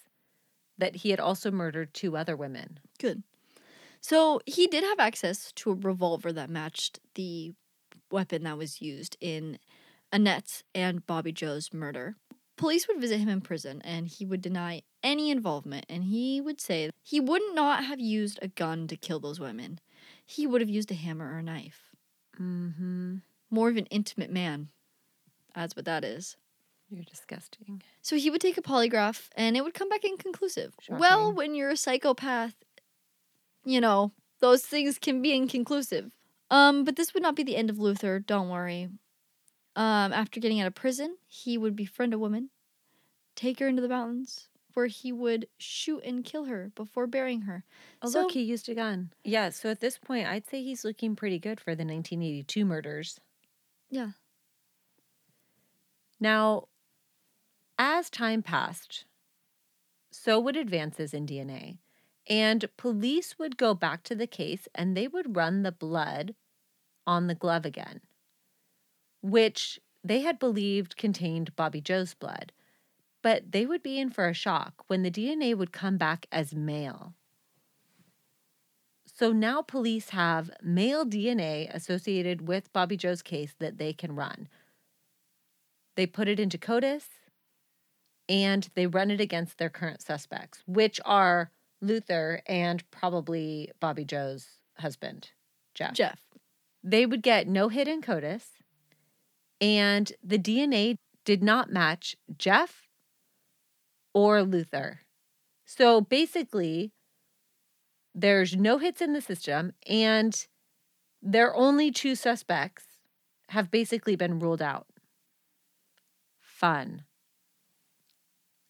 that 0.77 0.97
he 0.97 1.09
had 1.09 1.19
also 1.19 1.51
murdered 1.51 1.93
two 1.93 2.15
other 2.15 2.35
women. 2.35 2.79
Good. 2.99 3.23
So 3.99 4.41
he 4.45 4.67
did 4.67 4.83
have 4.83 4.99
access 4.99 5.51
to 5.53 5.71
a 5.71 5.75
revolver 5.75 6.33
that 6.33 6.49
matched 6.49 6.99
the 7.15 7.53
weapon 8.11 8.43
that 8.43 8.57
was 8.57 8.81
used 8.81 9.17
in 9.21 9.59
Annette's 10.11 10.63
and 10.75 11.05
Bobbie 11.05 11.31
Jo's 11.31 11.73
murder. 11.73 12.15
Police 12.55 12.87
would 12.87 13.01
visit 13.01 13.19
him 13.19 13.29
in 13.29 13.41
prison 13.41 13.81
and 13.83 14.07
he 14.07 14.25
would 14.25 14.41
deny 14.41 14.83
any 15.01 15.31
involvement 15.31 15.85
and 15.89 16.03
he 16.03 16.39
would 16.39 16.61
say 16.61 16.91
he 17.01 17.19
would 17.19 17.41
not 17.53 17.83
have 17.85 17.99
used 17.99 18.39
a 18.41 18.47
gun 18.47 18.87
to 18.87 18.95
kill 18.95 19.19
those 19.19 19.39
women. 19.39 19.79
He 20.25 20.45
would 20.45 20.61
have 20.61 20.69
used 20.69 20.91
a 20.91 20.95
hammer 20.95 21.33
or 21.33 21.39
a 21.39 21.43
knife. 21.43 21.89
Mm-hmm. 22.39 23.15
More 23.49 23.69
of 23.69 23.77
an 23.77 23.87
intimate 23.87 24.31
man. 24.31 24.69
That's 25.55 25.75
what 25.75 25.85
that 25.85 26.03
is. 26.03 26.37
You're 26.89 27.03
disgusting. 27.03 27.81
So 28.01 28.15
he 28.17 28.29
would 28.29 28.41
take 28.41 28.57
a 28.57 28.61
polygraph 28.61 29.29
and 29.35 29.55
it 29.57 29.63
would 29.63 29.73
come 29.73 29.89
back 29.89 30.03
inconclusive. 30.03 30.73
Well, 30.89 31.31
when 31.33 31.55
you're 31.55 31.71
a 31.71 31.77
psychopath, 31.77 32.53
you 33.65 33.81
know, 33.81 34.11
those 34.39 34.63
things 34.63 34.99
can 34.99 35.21
be 35.21 35.33
inconclusive. 35.35 36.11
Um, 36.51 36.83
but 36.83 36.95
this 36.95 37.13
would 37.13 37.23
not 37.23 37.35
be 37.35 37.43
the 37.43 37.55
end 37.55 37.69
of 37.69 37.79
Luther, 37.79 38.19
don't 38.19 38.49
worry. 38.49 38.89
Um, 39.75 40.13
after 40.13 40.39
getting 40.39 40.59
out 40.61 40.67
of 40.67 40.75
prison, 40.75 41.17
he 41.27 41.57
would 41.57 41.75
befriend 41.75 42.13
a 42.13 42.19
woman, 42.19 42.49
take 43.35 43.59
her 43.59 43.67
into 43.67 43.81
the 43.81 43.87
mountains, 43.89 44.49
where 44.75 44.85
he 44.85 45.11
would 45.11 45.47
shoot 45.57 46.03
and 46.03 46.23
kill 46.23 46.45
her 46.45 46.71
before 46.75 47.07
burying 47.07 47.41
her. 47.43 47.63
Oh, 48.03 48.09
So- 48.09 48.23
look, 48.23 48.33
he 48.33 48.43
used 48.43 48.69
a 48.69 48.75
gun. 48.75 49.11
Yeah, 49.23 49.49
so 49.49 49.69
at 49.69 49.79
this 49.79 49.97
point, 49.97 50.27
I'd 50.27 50.47
say 50.47 50.61
he's 50.61 50.83
looking 50.85 51.15
pretty 51.15 51.39
good 51.39 51.59
for 51.59 51.73
the 51.73 51.85
1982 51.85 52.65
murders. 52.65 53.19
Yeah. 53.89 54.11
Now, 56.23 56.69
as 57.77 58.09
time 58.09 58.43
passed, 58.43 59.03
so 60.09 60.39
would 60.39 60.55
advances 60.55 61.13
in 61.13 61.25
DNA. 61.25 61.79
And 62.29 62.65
police 62.77 63.37
would 63.37 63.57
go 63.57 63.73
back 63.73 64.03
to 64.03 64.15
the 64.15 64.25
case 64.25 64.69
and 64.73 64.95
they 64.95 65.09
would 65.09 65.35
run 65.35 65.63
the 65.63 65.71
blood 65.73 66.33
on 67.05 67.27
the 67.27 67.35
glove 67.35 67.65
again, 67.65 67.99
which 69.21 69.81
they 70.01 70.21
had 70.21 70.39
believed 70.39 70.95
contained 70.95 71.57
Bobbie 71.57 71.81
Jo's 71.81 72.13
blood. 72.13 72.53
But 73.21 73.51
they 73.51 73.65
would 73.65 73.83
be 73.83 73.99
in 73.99 74.09
for 74.09 74.29
a 74.29 74.33
shock 74.33 74.85
when 74.87 75.03
the 75.03 75.11
DNA 75.11 75.57
would 75.57 75.73
come 75.73 75.97
back 75.97 76.25
as 76.31 76.55
male. 76.55 77.15
So 79.05 79.33
now 79.33 79.61
police 79.61 80.11
have 80.11 80.51
male 80.61 81.05
DNA 81.05 81.69
associated 81.75 82.47
with 82.47 82.71
Bobbie 82.71 82.95
Jo's 82.95 83.21
case 83.21 83.55
that 83.59 83.77
they 83.77 83.91
can 83.91 84.15
run. 84.15 84.47
They 85.95 86.05
put 86.05 86.27
it 86.27 86.39
into 86.39 86.57
CODIS 86.57 87.05
and 88.29 88.69
they 88.75 88.87
run 88.87 89.11
it 89.11 89.21
against 89.21 89.57
their 89.57 89.69
current 89.69 90.01
suspects, 90.01 90.63
which 90.65 90.99
are 91.05 91.51
Luther 91.81 92.41
and 92.47 92.89
probably 92.91 93.71
Bobbie 93.79 94.05
Jo's 94.05 94.59
husband, 94.77 95.31
Jeff. 95.75 95.93
Jeff. 95.93 96.19
They 96.83 97.05
would 97.05 97.21
get 97.21 97.47
no 97.47 97.69
hit 97.69 97.87
in 97.87 98.01
CODIS, 98.01 98.43
and 99.61 100.11
the 100.23 100.39
DNA 100.39 100.97
did 101.25 101.43
not 101.43 101.71
match 101.71 102.15
Jeff 102.37 102.87
or 104.13 104.43
Luther. 104.43 105.01
So 105.65 106.01
basically, 106.01 106.91
there's 108.13 108.55
no 108.55 108.77
hits 108.77 109.01
in 109.01 109.13
the 109.13 109.21
system, 109.21 109.73
and 109.87 110.47
their 111.21 111.55
only 111.55 111.91
two 111.91 112.15
suspects 112.15 112.83
have 113.49 113.71
basically 113.71 114.15
been 114.15 114.39
ruled 114.39 114.61
out. 114.61 114.87
Fun. 116.63 117.03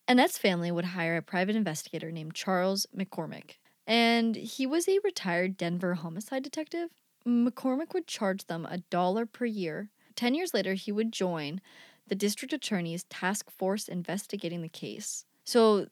Annette's 0.07 0.39
family 0.39 0.71
would 0.71 0.83
hire 0.83 1.15
a 1.15 1.21
private 1.21 1.55
investigator 1.55 2.11
named 2.11 2.33
Charles 2.33 2.87
McCormick, 2.97 3.57
and 3.85 4.35
he 4.35 4.65
was 4.65 4.89
a 4.89 4.97
retired 5.03 5.57
Denver 5.57 5.93
homicide 5.93 6.41
detective. 6.41 6.89
McCormick 7.23 7.93
would 7.93 8.07
charge 8.07 8.45
them 8.45 8.65
a 8.65 8.79
dollar 8.79 9.27
per 9.27 9.45
year. 9.45 9.91
Ten 10.15 10.33
years 10.33 10.55
later, 10.55 10.73
he 10.73 10.91
would 10.91 11.13
join 11.13 11.61
the 12.07 12.15
district 12.15 12.51
attorney's 12.51 13.03
task 13.11 13.51
force 13.51 13.87
investigating 13.87 14.63
the 14.63 14.69
case. 14.69 15.25
So 15.45 15.85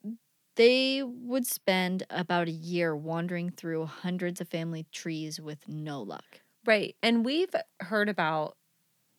they 0.56 1.04
would 1.04 1.46
spend 1.46 2.02
about 2.10 2.48
a 2.48 2.52
year 2.52 2.96
wandering 2.96 3.52
through 3.52 3.86
hundreds 3.86 4.42
of 4.42 4.50
family 4.50 4.88
trees 4.92 5.40
with 5.40 5.68
no 5.68 6.02
luck. 6.02 6.42
Right. 6.66 6.96
And 7.04 7.24
we've 7.24 7.54
heard 7.80 8.10
about 8.10 8.58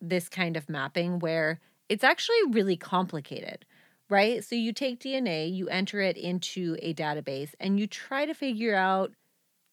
this 0.01 0.27
kind 0.27 0.57
of 0.57 0.67
mapping 0.67 1.19
where 1.19 1.61
it's 1.89 2.03
actually 2.03 2.37
really 2.51 2.77
complicated, 2.77 3.65
right? 4.09 4.43
So 4.43 4.55
you 4.55 4.73
take 4.73 4.99
DNA, 4.99 5.53
you 5.53 5.67
enter 5.67 6.01
it 6.01 6.17
into 6.17 6.77
a 6.81 6.93
database, 6.93 7.53
and 7.59 7.79
you 7.79 7.87
try 7.87 8.25
to 8.25 8.33
figure 8.33 8.75
out 8.75 9.11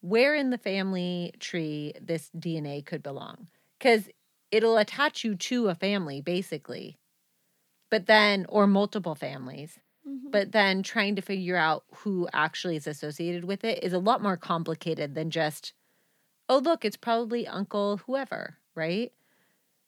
where 0.01 0.35
in 0.35 0.49
the 0.49 0.57
family 0.57 1.33
tree 1.39 1.93
this 2.01 2.29
DNA 2.37 2.85
could 2.85 3.03
belong. 3.03 3.47
Because 3.77 4.09
it'll 4.51 4.77
attach 4.77 5.23
you 5.23 5.35
to 5.35 5.69
a 5.69 5.75
family, 5.75 6.21
basically. 6.21 6.97
But 7.89 8.07
then, 8.07 8.45
or 8.49 8.67
multiple 8.67 9.15
families. 9.15 9.79
Mm-hmm. 10.07 10.31
But 10.31 10.51
then 10.51 10.83
trying 10.83 11.15
to 11.15 11.21
figure 11.21 11.57
out 11.57 11.83
who 11.97 12.27
actually 12.33 12.75
is 12.75 12.87
associated 12.87 13.45
with 13.45 13.63
it 13.63 13.83
is 13.83 13.93
a 13.93 13.99
lot 13.99 14.21
more 14.21 14.37
complicated 14.37 15.13
than 15.13 15.29
just, 15.29 15.73
oh, 16.49 16.57
look, 16.57 16.83
it's 16.83 16.97
probably 16.97 17.47
Uncle 17.47 17.97
whoever, 17.97 18.57
right? 18.75 19.11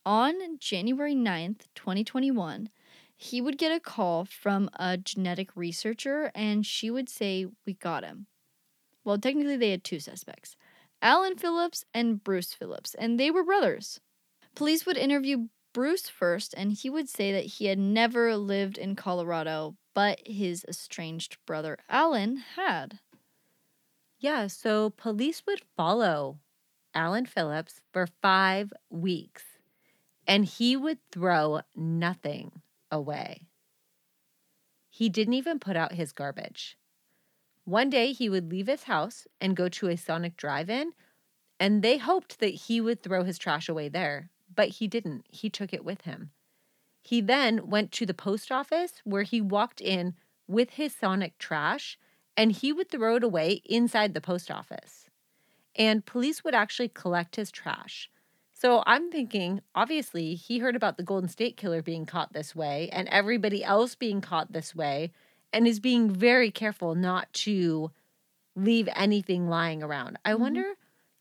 On 0.06 0.58
January 0.60 1.16
9th, 1.16 1.68
2021, 1.76 2.70
he 3.16 3.40
would 3.40 3.58
get 3.58 3.72
a 3.72 3.80
call 3.80 4.26
from 4.26 4.70
a 4.74 4.98
genetic 4.98 5.56
researcher 5.56 6.30
and 6.36 6.66
she 6.66 6.92
would 6.92 7.08
say, 7.08 7.46
We 7.66 7.76
got 7.76 8.04
him. 8.04 8.28
Well, 9.06 9.18
technically, 9.18 9.56
they 9.56 9.72
had 9.72 9.84
two 9.86 10.00
suspects 10.00 10.58
Alan 11.02 11.38
Phillips 11.38 11.86
and 11.94 12.22
Bruce 12.22 12.54
Phillips, 12.54 12.96
and 12.96 13.18
they 13.18 13.32
were 13.32 13.46
brothers. 13.46 14.02
Police 14.56 14.86
would 14.86 14.98
interview 14.98 15.48
Bruce 15.74 16.10
first, 16.10 16.54
and 16.58 16.74
he 16.74 16.90
would 16.90 17.08
say 17.08 17.32
that 17.32 17.46
he 17.46 17.66
had 17.66 17.80
never 17.80 18.36
lived 18.36 18.78
in 18.78 18.96
Colorado, 18.96 19.78
but 19.94 20.20
his 20.26 20.66
estranged 20.68 21.38
brother 21.46 21.78
Alan 21.90 22.38
had. 22.56 23.00
Yeah, 24.20 24.48
so 24.48 24.90
police 24.90 25.44
would 25.46 25.62
follow 25.78 26.40
Alan 26.94 27.26
Phillips 27.26 27.80
for 27.92 28.08
five 28.22 28.72
weeks 28.90 29.53
and 30.28 30.46
he 30.46 30.76
would 30.76 31.00
throw 31.12 31.62
nothing 31.76 32.62
away. 32.92 33.48
He 34.90 35.10
didn't 35.10 35.34
even 35.34 35.60
put 35.60 35.76
out 35.76 35.94
his 35.94 36.12
garbage. 36.12 36.78
One 37.66 37.90
day 37.90 38.12
he 38.12 38.30
would 38.30 38.52
leave 38.52 38.68
his 38.68 38.84
house 38.84 39.26
and 39.40 39.56
go 39.56 39.70
to 39.70 39.88
a 39.88 39.96
Sonic 39.96 40.38
drive 40.38 40.70
in, 40.70 40.94
and 41.60 41.82
they 41.82 41.98
hoped 41.98 42.40
that 42.40 42.54
he 42.54 42.82
would 42.82 43.02
throw 43.02 43.24
his 43.24 43.38
trash 43.38 43.70
away 43.70 43.90
there, 43.90 44.30
but 44.54 44.70
he 44.70 44.88
didn't. 44.88 45.26
He 45.30 45.50
took 45.50 45.74
it 45.74 45.86
with 45.86 46.02
him. 46.02 46.32
He 47.02 47.22
then 47.22 47.70
went 47.70 47.92
to 47.94 48.06
the 48.06 48.14
post 48.14 48.52
office 48.52 49.02
where 49.04 49.24
he 49.24 49.42
walked 49.42 49.82
in 49.82 50.16
with 50.48 50.72
his 50.72 50.96
Sonic 50.96 51.38
trash 51.38 51.98
and 52.36 52.52
he 52.52 52.72
would 52.72 52.90
throw 52.90 53.18
it 53.18 53.24
away 53.24 53.62
inside 53.66 54.14
the 54.14 54.22
post 54.22 54.50
office. 54.50 55.10
And 55.76 56.06
police 56.06 56.44
would 56.44 56.56
actually 56.56 56.90
collect 56.90 57.36
his 57.36 57.52
trash. 57.52 58.10
So 58.64 58.82
I'm 58.86 59.12
thinking, 59.12 59.62
obviously, 59.76 60.36
he 60.36 60.60
heard 60.60 60.76
about 60.78 60.96
the 60.96 61.04
Golden 61.04 61.28
State 61.28 61.58
Killer 61.58 61.82
being 61.82 62.06
caught 62.06 62.32
this 62.32 62.56
way 62.56 62.90
and 62.94 63.10
everybody 63.10 63.62
else 63.64 63.94
being 63.96 64.22
caught 64.22 64.54
this 64.54 64.74
way, 64.74 65.12
and 65.52 65.68
is 65.68 65.80
being 65.82 66.10
very 66.10 66.50
careful 66.50 66.96
not 66.96 67.32
to 67.34 67.92
leave 68.56 68.90
anything 68.96 69.50
lying 69.50 69.84
around. 69.84 70.18
I 70.26 70.36
Mhm. 70.36 70.40
wonder 70.40 70.76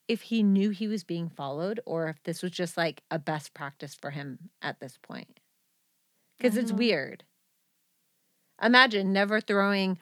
if 0.08 0.22
he 0.22 0.42
knew 0.42 0.70
he 0.70 0.88
was 0.88 1.04
being 1.04 1.28
followed 1.28 1.80
or 1.86 2.08
if 2.08 2.22
this 2.24 2.42
was 2.42 2.52
just 2.52 2.76
like 2.76 3.02
a 3.10 3.18
best 3.18 3.54
practice 3.54 3.94
for 3.94 4.10
him 4.10 4.50
at 4.62 4.80
this 4.80 4.98
point. 4.98 5.40
Because 6.38 6.56
it's 6.56 6.72
Mhm. 6.72 6.78
weird. 6.78 7.24
Imagine 8.62 9.12
never 9.12 9.40
throwing 9.40 9.98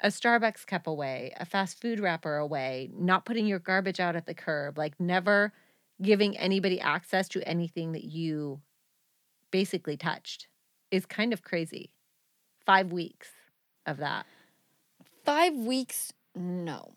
a 0.00 0.08
Starbucks 0.08 0.66
cup 0.66 0.86
away, 0.86 1.32
a 1.38 1.46
fast 1.46 1.80
food 1.80 2.00
wrapper 2.00 2.36
away, 2.36 2.90
not 2.92 3.24
putting 3.24 3.46
your 3.46 3.58
garbage 3.60 4.00
out 4.00 4.16
at 4.16 4.26
the 4.26 4.34
curb, 4.34 4.76
like 4.78 4.98
never 5.00 5.52
giving 6.02 6.36
anybody 6.36 6.80
access 6.80 7.28
to 7.28 7.48
anything 7.48 7.92
that 7.92 8.04
you 8.04 8.60
basically 9.50 9.96
touched 9.96 10.48
is 10.90 11.06
kind 11.06 11.32
of 11.32 11.42
crazy. 11.42 11.92
Five 12.66 12.92
weeks 12.92 13.28
of 13.86 13.98
that. 13.98 14.26
Five 15.24 15.54
weeks, 15.54 16.12
no. 16.34 16.92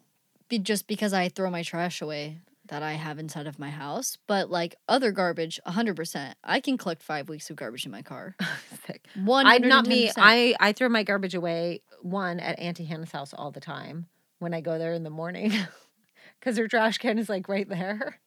Be 0.50 0.60
just 0.60 0.88
because 0.88 1.14
I 1.14 1.30
throw 1.30 1.50
my 1.50 1.64
trash 1.64 2.02
away 2.02 2.42
that 2.68 2.82
I 2.82 2.94
have 2.94 3.20
inside 3.20 3.48
of 3.48 3.60
my 3.60 3.70
house. 3.70 4.18
But 4.28 4.50
like 4.50 4.76
other 4.88 5.12
garbage, 5.12 5.60
100%. 5.68 6.34
I 6.44 6.60
can 6.60 6.78
collect 6.78 7.04
five 7.04 7.30
weeks 7.30 7.50
of 7.50 7.56
garbage 7.56 7.86
in 7.86 7.92
my 7.92 8.02
car. 8.02 8.36
Sick. 8.88 9.06
One, 9.16 9.46
I 9.46 9.58
not 9.58 9.88
me. 9.88 10.12
I 10.18 10.56
I 10.60 10.74
throw 10.74 10.90
my 10.90 11.04
garbage 11.04 11.36
away 11.36 11.82
one 12.02 12.40
at 12.40 12.60
Auntie 12.60 12.86
Hannah's 12.86 13.12
house 13.12 13.34
all 13.34 13.52
the 13.52 13.60
time 13.60 14.08
when 14.40 14.54
I 14.54 14.62
go 14.62 14.78
there 14.78 14.94
in 14.94 15.04
the 15.04 15.10
morning 15.10 15.52
because 16.40 16.58
her 16.58 16.68
trash 16.68 16.98
can 16.98 17.18
is 17.20 17.30
like 17.30 17.48
right 17.48 17.68
there. 17.68 18.20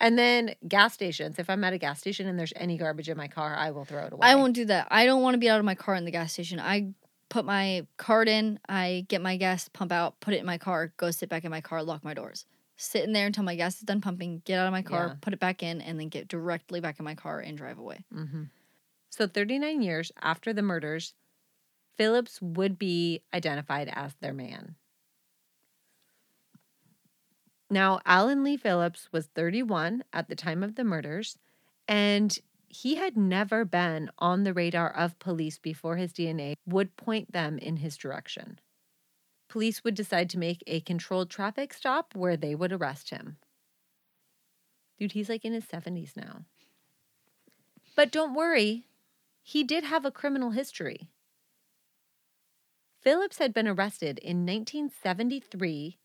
And 0.00 0.18
then 0.18 0.54
gas 0.66 0.94
stations. 0.94 1.38
If 1.38 1.50
I'm 1.50 1.62
at 1.62 1.74
a 1.74 1.78
gas 1.78 2.00
station 2.00 2.26
and 2.26 2.38
there's 2.38 2.54
any 2.56 2.78
garbage 2.78 3.08
in 3.10 3.18
my 3.18 3.28
car, 3.28 3.54
I 3.54 3.70
will 3.70 3.84
throw 3.84 4.06
it 4.06 4.12
away. 4.14 4.26
I 4.26 4.34
won't 4.34 4.54
do 4.54 4.64
that. 4.64 4.88
I 4.90 5.04
don't 5.04 5.22
want 5.22 5.34
to 5.34 5.38
be 5.38 5.50
out 5.50 5.58
of 5.58 5.64
my 5.66 5.74
car 5.74 5.94
in 5.94 6.06
the 6.06 6.10
gas 6.10 6.32
station. 6.32 6.58
I 6.58 6.94
put 7.28 7.44
my 7.44 7.86
card 7.98 8.26
in, 8.28 8.58
I 8.68 9.04
get 9.08 9.20
my 9.20 9.36
gas 9.36 9.68
pump 9.68 9.92
out, 9.92 10.18
put 10.20 10.32
it 10.34 10.40
in 10.40 10.46
my 10.46 10.58
car, 10.58 10.92
go 10.96 11.10
sit 11.10 11.28
back 11.28 11.44
in 11.44 11.50
my 11.50 11.60
car, 11.60 11.82
lock 11.82 12.02
my 12.02 12.14
doors. 12.14 12.46
Sit 12.76 13.04
in 13.04 13.12
there 13.12 13.26
until 13.26 13.44
my 13.44 13.56
gas 13.56 13.76
is 13.76 13.82
done 13.82 14.00
pumping, 14.00 14.40
get 14.46 14.58
out 14.58 14.66
of 14.66 14.72
my 14.72 14.82
car, 14.82 15.08
Yeah. 15.08 15.14
put 15.20 15.34
it 15.34 15.38
back 15.38 15.62
in, 15.62 15.82
and 15.82 16.00
then 16.00 16.08
get 16.08 16.28
directly 16.28 16.80
back 16.80 16.98
in 16.98 17.04
my 17.04 17.14
car 17.14 17.38
and 17.40 17.56
drive 17.58 17.78
away. 17.78 18.04
hmm 18.10 18.44
So 19.10 19.26
39 19.26 19.82
years 19.82 20.10
after 20.22 20.52
the 20.54 20.62
murders, 20.62 21.12
Phillips 21.96 22.40
would 22.40 22.78
be 22.78 23.22
identified 23.34 23.88
as 23.92 24.14
their 24.20 24.32
man. 24.32 24.76
Now, 27.70 28.00
Alan 28.04 28.42
Lee 28.42 28.56
Phillips 28.56 29.08
was 29.12 29.26
31 29.26 30.02
at 30.12 30.28
the 30.28 30.34
time 30.34 30.64
of 30.64 30.74
the 30.74 30.82
murders, 30.82 31.38
and 31.86 32.36
he 32.68 32.96
had 32.96 33.16
never 33.16 33.64
been 33.64 34.10
on 34.18 34.42
the 34.42 34.52
radar 34.52 34.90
of 34.92 35.18
police 35.20 35.58
before 35.58 35.96
his 35.96 36.12
DNA 36.12 36.54
would 36.66 36.96
point 36.96 37.32
them 37.32 37.58
in 37.58 37.76
his 37.76 37.96
direction. 37.96 38.58
Police 39.48 39.84
would 39.84 39.94
decide 39.94 40.28
to 40.30 40.38
make 40.38 40.62
a 40.66 40.80
controlled 40.80 41.30
traffic 41.30 41.72
stop 41.72 42.14
where 42.14 42.36
they 42.36 42.56
would 42.56 42.72
arrest 42.72 43.10
him. 43.10 43.36
Dude, 44.98 45.12
he's 45.12 45.28
like 45.28 45.44
in 45.44 45.52
his 45.52 45.64
70s 45.64 46.16
now. 46.16 46.44
But 47.96 48.10
don't 48.10 48.34
worry, 48.34 48.86
he 49.42 49.64
did 49.64 49.84
have 49.84 50.04
a 50.04 50.10
criminal 50.10 50.50
history. 50.50 51.08
Phillips 53.00 53.38
had 53.38 53.54
been 53.54 53.66
arrested 53.66 54.18
in 54.18 54.44
1973 54.44 55.99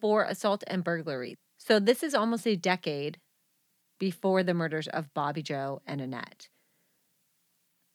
for 0.00 0.24
assault 0.24 0.64
and 0.66 0.84
burglary. 0.84 1.36
So 1.58 1.78
this 1.80 2.02
is 2.02 2.14
almost 2.14 2.46
a 2.46 2.56
decade 2.56 3.18
before 3.98 4.42
the 4.42 4.54
murders 4.54 4.88
of 4.88 5.12
Bobbie 5.14 5.42
Jo 5.42 5.80
and 5.86 6.00
Annette. 6.00 6.48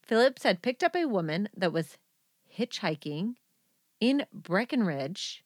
Phillips 0.03 0.43
had 0.43 0.61
picked 0.61 0.83
up 0.83 0.95
a 0.95 1.05
woman 1.05 1.49
that 1.55 1.73
was 1.73 1.97
hitchhiking 2.57 3.35
in 3.99 4.25
Breckenridge 4.33 5.43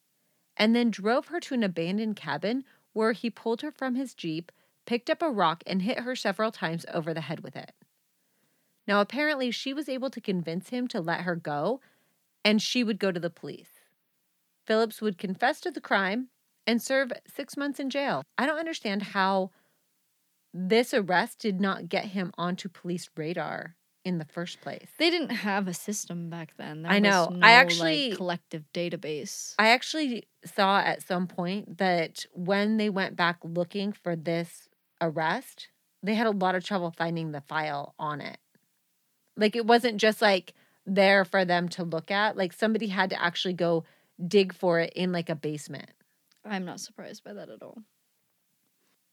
and 0.55 0.75
then 0.75 0.91
drove 0.91 1.27
her 1.27 1.39
to 1.41 1.53
an 1.53 1.63
abandoned 1.63 2.15
cabin 2.15 2.63
where 2.93 3.11
he 3.11 3.29
pulled 3.29 3.61
her 3.61 3.71
from 3.71 3.95
his 3.95 4.13
Jeep, 4.13 4.51
picked 4.85 5.09
up 5.09 5.21
a 5.21 5.29
rock, 5.29 5.63
and 5.65 5.81
hit 5.81 6.01
her 6.01 6.15
several 6.15 6.51
times 6.51 6.85
over 6.93 7.13
the 7.13 7.21
head 7.21 7.41
with 7.41 7.55
it. 7.55 7.73
Now, 8.87 9.01
apparently, 9.01 9.49
she 9.51 9.73
was 9.73 9.89
able 9.89 10.09
to 10.11 10.21
convince 10.21 10.69
him 10.69 10.87
to 10.89 11.01
let 11.01 11.21
her 11.21 11.35
go 11.35 11.81
and 12.45 12.61
she 12.61 12.83
would 12.83 12.99
go 12.99 13.11
to 13.11 13.19
the 13.19 13.29
police. 13.29 13.81
Phillips 14.65 15.01
would 15.01 15.17
confess 15.17 15.59
to 15.61 15.71
the 15.71 15.81
crime 15.81 16.29
and 16.65 16.81
serve 16.81 17.11
six 17.27 17.57
months 17.57 17.79
in 17.79 17.89
jail. 17.89 18.23
I 18.37 18.45
don't 18.45 18.59
understand 18.59 19.01
how 19.03 19.51
this 20.53 20.93
arrest 20.93 21.39
did 21.39 21.59
not 21.59 21.89
get 21.89 22.05
him 22.05 22.31
onto 22.37 22.69
police 22.69 23.09
radar 23.15 23.75
in 24.05 24.17
the 24.17 24.25
first 24.25 24.61
place. 24.61 24.89
They 24.99 25.09
didn't 25.09 25.29
have 25.29 25.67
a 25.67 25.73
system 25.73 26.29
back 26.29 26.53
then. 26.57 26.83
There 26.83 26.91
I 26.91 26.95
was 26.95 27.03
know. 27.03 27.29
No, 27.31 27.45
I 27.45 27.51
actually- 27.51 28.09
like, 28.09 28.17
collective 28.17 28.63
database. 28.73 29.55
I 29.57 29.69
actually 29.69 30.27
saw 30.45 30.79
at 30.79 31.01
some 31.03 31.27
point 31.27 31.77
that 31.77 32.25
when 32.33 32.77
they 32.77 32.89
went 32.89 33.15
back 33.15 33.37
looking 33.43 33.93
for 33.93 34.15
this 34.15 34.67
arrest, 35.01 35.69
they 36.01 36.15
had 36.15 36.27
a 36.27 36.31
lot 36.31 36.55
of 36.55 36.65
trouble 36.65 36.93
finding 36.97 37.31
the 37.31 37.41
file 37.41 37.95
on 37.97 38.19
it. 38.19 38.37
Like 39.37 39.55
it 39.55 39.65
wasn't 39.65 39.97
just 39.97 40.21
like 40.21 40.53
there 40.85 41.23
for 41.23 41.45
them 41.45 41.69
to 41.69 41.83
look 41.83 42.11
at. 42.11 42.35
Like 42.35 42.51
somebody 42.51 42.87
had 42.87 43.09
to 43.11 43.21
actually 43.21 43.53
go 43.53 43.85
dig 44.27 44.53
for 44.53 44.79
it 44.79 44.93
in 44.95 45.11
like 45.13 45.29
a 45.29 45.35
basement. 45.35 45.89
I'm 46.45 46.65
not 46.65 46.79
surprised 46.79 47.23
by 47.23 47.33
that 47.33 47.49
at 47.49 47.61
all. 47.61 47.83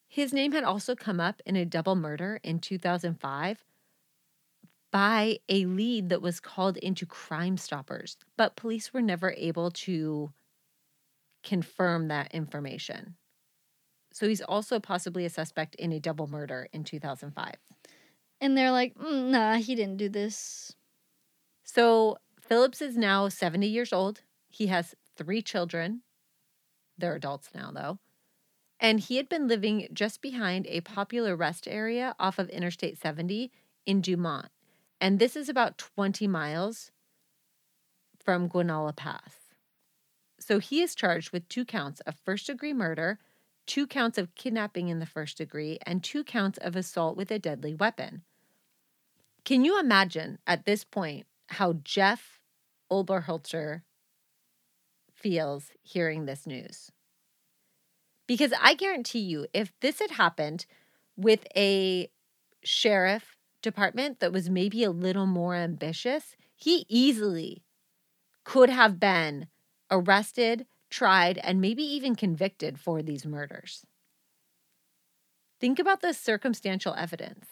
His 0.08 0.32
name 0.32 0.52
had 0.52 0.64
also 0.64 0.96
come 0.96 1.20
up 1.20 1.40
in 1.46 1.54
a 1.54 1.64
double 1.64 1.94
murder 1.94 2.40
in 2.42 2.58
2005 2.58 3.64
by 4.90 5.38
a 5.48 5.66
lead 5.66 6.08
that 6.08 6.20
was 6.20 6.40
called 6.40 6.76
into 6.78 7.06
Crime 7.06 7.56
Stoppers, 7.56 8.16
but 8.36 8.56
police 8.56 8.92
were 8.92 9.02
never 9.02 9.32
able 9.36 9.70
to 9.70 10.32
confirm 11.44 12.08
that 12.08 12.34
information. 12.34 13.14
So 14.12 14.26
he's 14.26 14.40
also 14.40 14.80
possibly 14.80 15.24
a 15.24 15.30
suspect 15.30 15.76
in 15.76 15.92
a 15.92 16.00
double 16.00 16.26
murder 16.26 16.68
in 16.72 16.82
2005. 16.82 17.54
And 18.40 18.56
they're 18.56 18.72
like, 18.72 18.94
mm, 18.96 19.30
nah, 19.30 19.54
he 19.54 19.74
didn't 19.74 19.98
do 19.98 20.08
this. 20.08 20.74
So 21.62 22.16
Phillips 22.40 22.82
is 22.82 22.96
now 22.96 23.28
70 23.28 23.66
years 23.68 23.92
old. 23.92 24.22
He 24.48 24.66
has 24.66 24.96
three 25.16 25.42
children. 25.42 26.02
They're 27.00 27.16
adults 27.16 27.50
now, 27.54 27.70
though. 27.72 27.98
And 28.78 29.00
he 29.00 29.16
had 29.16 29.28
been 29.28 29.48
living 29.48 29.88
just 29.92 30.22
behind 30.22 30.66
a 30.66 30.80
popular 30.80 31.36
rest 31.36 31.68
area 31.68 32.14
off 32.18 32.38
of 32.38 32.48
Interstate 32.48 32.98
70 32.98 33.52
in 33.84 34.00
Dumont. 34.00 34.48
And 35.00 35.18
this 35.18 35.36
is 35.36 35.48
about 35.48 35.78
20 35.78 36.26
miles 36.26 36.90
from 38.22 38.48
Guanella 38.48 38.94
Pass. 38.94 39.34
So 40.38 40.58
he 40.58 40.80
is 40.80 40.94
charged 40.94 41.32
with 41.32 41.48
two 41.48 41.64
counts 41.64 42.00
of 42.00 42.14
first 42.24 42.46
degree 42.46 42.72
murder, 42.72 43.18
two 43.66 43.86
counts 43.86 44.16
of 44.16 44.34
kidnapping 44.34 44.88
in 44.88 44.98
the 44.98 45.06
first 45.06 45.36
degree, 45.36 45.78
and 45.84 46.02
two 46.02 46.24
counts 46.24 46.58
of 46.58 46.76
assault 46.76 47.16
with 47.16 47.30
a 47.30 47.38
deadly 47.38 47.74
weapon. 47.74 48.22
Can 49.44 49.64
you 49.64 49.78
imagine 49.78 50.38
at 50.46 50.64
this 50.64 50.84
point 50.84 51.26
how 51.48 51.74
Jeff 51.84 52.40
Oberholtzer 52.90 53.82
feels 55.20 55.70
hearing 55.82 56.24
this 56.24 56.46
news? 56.46 56.90
Because 58.26 58.52
I 58.60 58.74
guarantee 58.74 59.20
you, 59.20 59.46
if 59.52 59.72
this 59.80 59.98
had 59.98 60.12
happened 60.12 60.66
with 61.16 61.46
a 61.56 62.10
sheriff 62.62 63.36
department 63.62 64.20
that 64.20 64.32
was 64.32 64.48
maybe 64.48 64.84
a 64.84 64.90
little 64.90 65.26
more 65.26 65.54
ambitious, 65.54 66.36
he 66.54 66.86
easily 66.88 67.62
could 68.44 68.70
have 68.70 69.00
been 69.00 69.48
arrested, 69.90 70.66
tried, 70.90 71.38
and 71.38 71.60
maybe 71.60 71.82
even 71.82 72.14
convicted 72.14 72.78
for 72.78 73.02
these 73.02 73.26
murders. 73.26 73.84
Think 75.60 75.78
about 75.78 76.00
the 76.00 76.14
circumstantial 76.14 76.94
evidence. 76.94 77.46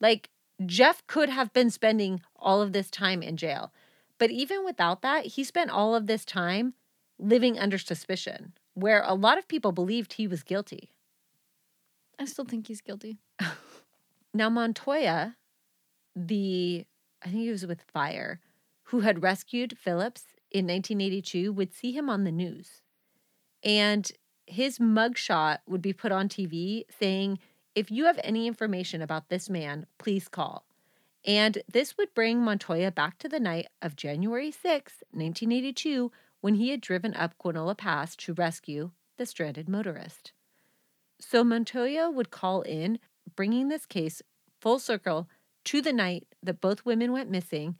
Like, 0.00 0.30
Jeff 0.66 1.06
could 1.06 1.28
have 1.28 1.52
been 1.52 1.70
spending 1.70 2.20
all 2.36 2.60
of 2.60 2.72
this 2.72 2.90
time 2.90 3.22
in 3.22 3.36
jail. 3.36 3.72
But 4.22 4.30
even 4.30 4.64
without 4.64 5.02
that, 5.02 5.26
he 5.26 5.42
spent 5.42 5.72
all 5.72 5.96
of 5.96 6.06
this 6.06 6.24
time 6.24 6.74
living 7.18 7.58
under 7.58 7.76
suspicion, 7.76 8.52
where 8.72 9.02
a 9.04 9.14
lot 9.14 9.36
of 9.36 9.48
people 9.48 9.72
believed 9.72 10.12
he 10.12 10.28
was 10.28 10.44
guilty. 10.44 10.90
I 12.20 12.26
still 12.26 12.44
think 12.44 12.68
he's 12.68 12.80
guilty. 12.80 13.18
Now, 14.32 14.48
Montoya, 14.48 15.36
the, 16.14 16.86
I 17.20 17.30
think 17.30 17.40
he 17.40 17.50
was 17.50 17.66
with 17.66 17.82
Fire, 17.92 18.38
who 18.84 19.00
had 19.00 19.24
rescued 19.24 19.76
Phillips 19.76 20.22
in 20.52 20.68
1982, 20.68 21.52
would 21.52 21.74
see 21.74 21.90
him 21.90 22.08
on 22.08 22.22
the 22.22 22.30
news. 22.30 22.80
And 23.64 24.10
his 24.46 24.78
mugshot 24.78 25.58
would 25.66 25.82
be 25.82 25.92
put 25.92 26.12
on 26.12 26.28
TV 26.28 26.84
saying, 27.00 27.40
if 27.74 27.90
you 27.90 28.04
have 28.04 28.20
any 28.22 28.46
information 28.46 29.02
about 29.02 29.30
this 29.30 29.50
man, 29.50 29.86
please 29.98 30.28
call. 30.28 30.64
And 31.24 31.62
this 31.70 31.96
would 31.96 32.14
bring 32.14 32.40
Montoya 32.40 32.90
back 32.90 33.18
to 33.18 33.28
the 33.28 33.38
night 33.38 33.68
of 33.80 33.96
January 33.96 34.50
6, 34.50 34.62
1982, 35.12 36.10
when 36.40 36.54
he 36.54 36.70
had 36.70 36.80
driven 36.80 37.14
up 37.14 37.34
Guanella 37.38 37.76
Pass 37.76 38.16
to 38.16 38.34
rescue 38.34 38.90
the 39.16 39.26
stranded 39.26 39.68
motorist. 39.68 40.32
So 41.20 41.44
Montoya 41.44 42.10
would 42.10 42.30
call 42.30 42.62
in, 42.62 42.98
bringing 43.36 43.68
this 43.68 43.86
case 43.86 44.20
full 44.60 44.80
circle 44.80 45.28
to 45.64 45.80
the 45.80 45.92
night 45.92 46.26
that 46.42 46.60
both 46.60 46.84
women 46.84 47.12
went 47.12 47.30
missing 47.30 47.76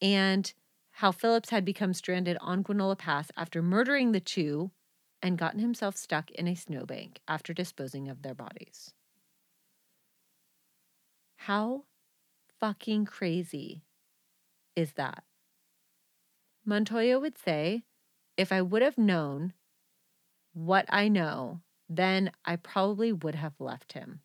and 0.00 0.52
how 0.92 1.12
Phillips 1.12 1.50
had 1.50 1.64
become 1.64 1.92
stranded 1.92 2.38
on 2.40 2.64
Guanella 2.64 2.96
Pass 2.96 3.30
after 3.36 3.60
murdering 3.60 4.12
the 4.12 4.20
two 4.20 4.70
and 5.22 5.36
gotten 5.36 5.60
himself 5.60 5.96
stuck 5.96 6.30
in 6.30 6.48
a 6.48 6.54
snowbank 6.54 7.20
after 7.28 7.52
disposing 7.52 8.08
of 8.08 8.22
their 8.22 8.34
bodies. 8.34 8.94
How 11.36 11.84
fucking 12.60 13.04
crazy 13.06 13.82
is 14.76 14.92
that? 14.92 15.24
Montoya 16.64 17.18
would 17.18 17.38
say, 17.38 17.82
if 18.36 18.52
I 18.52 18.62
would 18.62 18.82
have 18.82 18.98
known 18.98 19.52
what 20.52 20.86
I 20.88 21.08
know, 21.08 21.60
then 21.88 22.30
I 22.44 22.56
probably 22.56 23.12
would 23.12 23.34
have 23.34 23.54
left 23.58 23.94
him. 23.94 24.20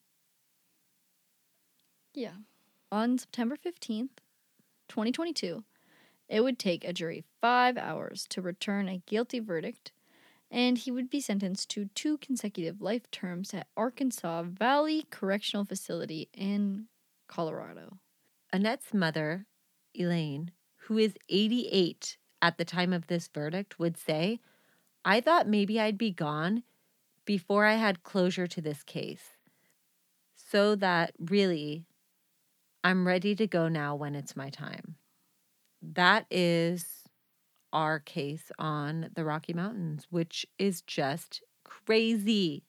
Yeah. 2.13 2.35
On 2.91 3.17
September 3.17 3.55
15th, 3.55 4.19
2022, 4.89 5.63
it 6.29 6.41
would 6.41 6.59
take 6.59 6.83
a 6.83 6.93
jury 6.93 7.23
five 7.41 7.77
hours 7.77 8.27
to 8.29 8.41
return 8.41 8.87
a 8.87 9.01
guilty 9.07 9.39
verdict, 9.39 9.91
and 10.51 10.77
he 10.77 10.91
would 10.91 11.09
be 11.09 11.19
sentenced 11.19 11.69
to 11.71 11.89
two 11.95 12.17
consecutive 12.19 12.81
life 12.81 13.09
terms 13.09 13.53
at 13.53 13.67
Arkansas 13.75 14.43
Valley 14.43 15.05
Correctional 15.09 15.65
Facility 15.65 16.29
in 16.33 16.85
Colorado. 17.27 17.97
Annette's 18.53 18.93
mother, 18.93 19.47
Elaine, 19.95 20.51
who 20.85 20.99
is 20.99 21.15
88 21.27 22.17
at 22.39 22.59
the 22.59 22.65
time 22.65 22.93
of 22.93 23.07
this 23.07 23.27
verdict, 23.33 23.79
would 23.79 23.97
say, 23.97 24.39
I 25.03 25.21
thought 25.21 25.47
maybe 25.47 25.79
I'd 25.79 25.97
be 25.97 26.11
gone 26.11 26.61
before 27.25 27.65
I 27.65 27.73
had 27.73 28.03
closure 28.03 28.45
to 28.45 28.61
this 28.61 28.83
case. 28.83 29.23
So 30.35 30.75
that 30.75 31.13
really, 31.17 31.85
I'm 32.83 33.07
ready 33.07 33.33
to 33.35 33.47
go 33.47 33.67
now 33.69 33.95
when 33.95 34.13
it's 34.13 34.35
my 34.35 34.51
time. 34.51 34.97
That 35.81 36.27
is 36.29 36.85
our 37.73 37.99
case 37.99 38.51
on 38.59 39.09
the 39.15 39.25
Rocky 39.25 39.53
Mountains, 39.53 40.05
which 40.11 40.45
is 40.59 40.81
just 40.81 41.41
crazy. 41.65 42.65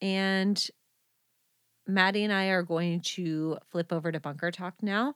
And 0.00 0.70
Maddie 1.90 2.24
and 2.24 2.32
I 2.32 2.46
are 2.46 2.62
going 2.62 3.00
to 3.00 3.58
flip 3.68 3.92
over 3.92 4.10
to 4.12 4.20
Bunker 4.20 4.50
Talk 4.50 4.82
now. 4.82 5.14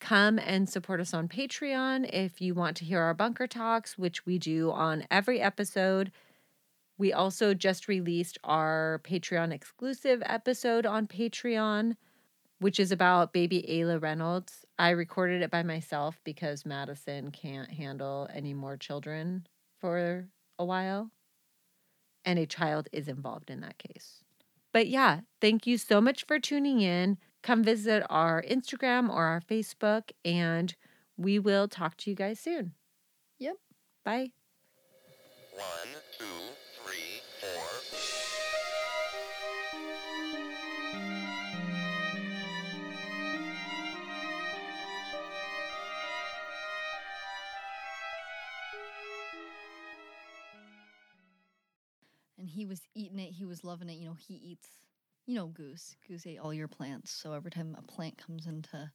Come 0.00 0.38
and 0.38 0.68
support 0.68 1.00
us 1.00 1.14
on 1.14 1.28
Patreon 1.28 2.08
if 2.12 2.40
you 2.40 2.54
want 2.54 2.76
to 2.78 2.84
hear 2.84 3.00
our 3.00 3.14
Bunker 3.14 3.46
Talks, 3.46 3.96
which 3.96 4.26
we 4.26 4.38
do 4.38 4.70
on 4.70 5.06
every 5.10 5.40
episode. 5.40 6.12
We 6.98 7.12
also 7.12 7.54
just 7.54 7.88
released 7.88 8.38
our 8.44 9.00
Patreon 9.04 9.52
exclusive 9.52 10.22
episode 10.26 10.86
on 10.86 11.06
Patreon, 11.06 11.96
which 12.58 12.78
is 12.78 12.92
about 12.92 13.32
baby 13.32 13.64
Ayla 13.68 14.00
Reynolds. 14.00 14.64
I 14.78 14.90
recorded 14.90 15.42
it 15.42 15.50
by 15.50 15.62
myself 15.62 16.20
because 16.24 16.66
Madison 16.66 17.30
can't 17.30 17.70
handle 17.70 18.28
any 18.32 18.54
more 18.54 18.76
children 18.76 19.46
for 19.78 20.28
a 20.58 20.64
while. 20.64 21.10
And 22.24 22.38
a 22.38 22.46
child 22.46 22.88
is 22.92 23.08
involved 23.08 23.50
in 23.50 23.60
that 23.60 23.78
case. 23.78 24.24
But 24.76 24.88
yeah, 24.88 25.20
thank 25.40 25.66
you 25.66 25.78
so 25.78 26.02
much 26.02 26.26
for 26.26 26.38
tuning 26.38 26.82
in. 26.82 27.16
Come 27.42 27.64
visit 27.64 28.04
our 28.10 28.42
Instagram 28.42 29.08
or 29.08 29.24
our 29.24 29.40
Facebook, 29.40 30.10
and 30.22 30.76
we 31.16 31.38
will 31.38 31.66
talk 31.66 31.96
to 31.96 32.10
you 32.10 32.14
guys 32.14 32.38
soon. 32.38 32.74
Yep. 33.38 33.56
Bye. 34.04 34.32
One, 35.54 35.94
two, 36.18 36.26
And 52.46 52.52
he 52.52 52.64
was 52.64 52.80
eating 52.94 53.18
it. 53.18 53.32
He 53.32 53.44
was 53.44 53.64
loving 53.64 53.88
it. 53.88 53.94
You 53.94 54.06
know, 54.06 54.14
he 54.14 54.34
eats, 54.34 54.68
you 55.26 55.34
know, 55.34 55.46
Goose. 55.48 55.96
Goose 56.06 56.24
ate 56.28 56.38
all 56.38 56.54
your 56.54 56.68
plants. 56.68 57.10
So 57.10 57.32
every 57.32 57.50
time 57.50 57.76
a 57.76 57.82
plant 57.82 58.18
comes 58.18 58.46
into. 58.46 58.92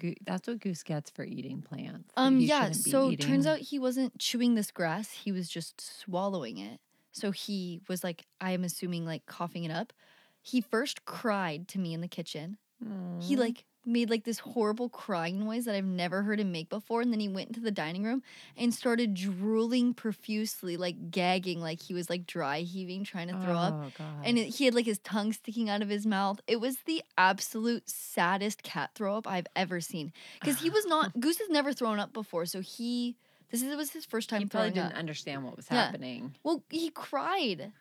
Goo- 0.00 0.16
That's 0.26 0.48
what 0.48 0.58
Goose 0.58 0.82
gets 0.82 1.08
for 1.08 1.24
eating 1.24 1.62
plants. 1.62 2.10
Um, 2.16 2.40
he 2.40 2.46
yeah. 2.46 2.72
So 2.72 3.12
eating. 3.12 3.28
turns 3.28 3.46
out 3.46 3.58
he 3.60 3.78
wasn't 3.78 4.18
chewing 4.18 4.56
this 4.56 4.72
grass. 4.72 5.12
He 5.12 5.30
was 5.30 5.48
just 5.48 5.80
swallowing 6.00 6.58
it. 6.58 6.80
So 7.12 7.30
he 7.30 7.80
was 7.88 8.02
like, 8.02 8.24
I 8.40 8.50
am 8.50 8.64
assuming, 8.64 9.06
like 9.06 9.24
coughing 9.26 9.62
it 9.62 9.70
up. 9.70 9.92
He 10.42 10.60
first 10.60 11.04
cried 11.04 11.68
to 11.68 11.78
me 11.78 11.94
in 11.94 12.00
the 12.00 12.08
kitchen. 12.08 12.58
He 13.20 13.36
like 13.36 13.64
made 13.86 14.10
like 14.10 14.24
this 14.24 14.38
horrible 14.38 14.88
crying 14.88 15.38
noise 15.44 15.64
that 15.66 15.74
I've 15.74 15.84
never 15.84 16.22
heard 16.22 16.40
him 16.40 16.52
make 16.52 16.68
before. 16.68 17.00
And 17.00 17.12
then 17.12 17.20
he 17.20 17.28
went 17.28 17.48
into 17.48 17.60
the 17.60 17.70
dining 17.70 18.04
room 18.04 18.22
and 18.56 18.72
started 18.74 19.14
drooling 19.14 19.94
profusely, 19.94 20.76
like 20.76 21.10
gagging, 21.10 21.60
like 21.60 21.82
he 21.82 21.94
was 21.94 22.08
like 22.08 22.26
dry 22.26 22.60
heaving, 22.60 23.04
trying 23.04 23.28
to 23.28 23.34
throw 23.40 23.56
up. 23.56 23.74
Oh, 23.74 23.92
God. 23.98 24.06
And 24.24 24.38
it, 24.38 24.46
he 24.56 24.64
had 24.64 24.74
like 24.74 24.86
his 24.86 24.98
tongue 25.00 25.32
sticking 25.32 25.68
out 25.68 25.82
of 25.82 25.88
his 25.88 26.06
mouth. 26.06 26.40
It 26.46 26.60
was 26.60 26.78
the 26.86 27.02
absolute 27.18 27.88
saddest 27.88 28.62
cat 28.62 28.90
throw 28.94 29.16
up 29.16 29.26
I've 29.26 29.46
ever 29.56 29.80
seen. 29.80 30.12
Because 30.40 30.60
he 30.60 30.70
was 30.70 30.86
not, 30.86 31.12
Goose 31.20 31.38
has 31.38 31.48
never 31.50 31.72
thrown 31.72 31.98
up 31.98 32.12
before. 32.12 32.46
So 32.46 32.60
he, 32.60 33.16
this 33.50 33.62
is, 33.62 33.76
was 33.76 33.90
his 33.90 34.04
first 34.04 34.28
time 34.28 34.40
he 34.40 34.46
probably 34.46 34.70
didn't 34.70 34.92
up. 34.92 34.98
understand 34.98 35.44
what 35.44 35.56
was 35.56 35.66
Yeah. 35.70 35.84
happening. 35.84 36.34
Well, 36.42 36.62
he 36.70 36.90
cried. 36.90 37.72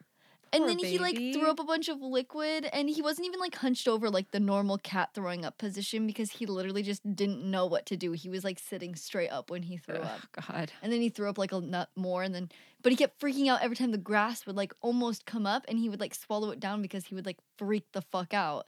And 0.54 0.70
then 0.70 0.78
he 0.78 1.00
like 1.00 1.18
threw 1.18 1.50
up 1.50 1.60
a 1.60 1.64
bunch 1.64 1.90
of 1.90 2.02
liquid 2.02 2.70
and 2.72 2.90
he 2.90 3.02
wasn't 3.02 3.28
even 3.28 3.40
like 3.40 3.56
hunched 3.56 3.88
over 3.88 4.10
like 4.10 4.32
the 4.32 4.40
normal 4.40 4.78
cat 4.78 5.10
throwing 5.14 5.44
up 5.44 5.58
position 5.58 6.06
because 6.06 6.32
he 6.32 6.46
literally 6.46 6.84
just 6.84 7.02
didn't 7.16 7.44
know 7.44 7.66
what 7.66 7.86
to 7.88 7.98
do. 7.98 8.12
He 8.12 8.30
was 8.30 8.44
like 8.44 8.60
sitting 8.60 8.96
straight 8.96 9.30
up 9.30 9.50
when 9.50 9.64
he 9.64 9.78
threw 9.78 9.96
Ugh, 9.96 10.04
up. 10.06 10.48
God. 10.48 10.72
And 10.82 10.94
then 10.94 11.02
he 11.02 11.10
threw 11.10 11.30
up 11.30 11.38
like 11.38 11.52
a 11.52 11.60
nut 11.60 11.90
more 11.96 12.24
and 12.24 12.34
then 12.34 12.50
but 12.84 12.92
he 12.92 12.98
kept 12.98 13.20
freaking 13.20 13.48
out 13.48 13.64
every 13.64 13.76
time 13.76 13.92
the 13.92 13.98
grass 13.98 14.46
would 14.46 14.56
like 14.56 14.74
almost 14.82 15.26
come 15.26 15.46
up 15.46 15.66
and 15.68 15.80
he 15.80 15.90
would 15.90 16.00
like 16.00 16.14
swallow 16.14 16.52
it 16.52 16.60
down 16.60 16.82
because 16.82 17.06
he 17.06 17.16
would 17.16 17.26
like 17.26 17.38
freak 17.58 17.86
the 17.94 18.02
fuck 18.02 18.34
out. 18.34 18.68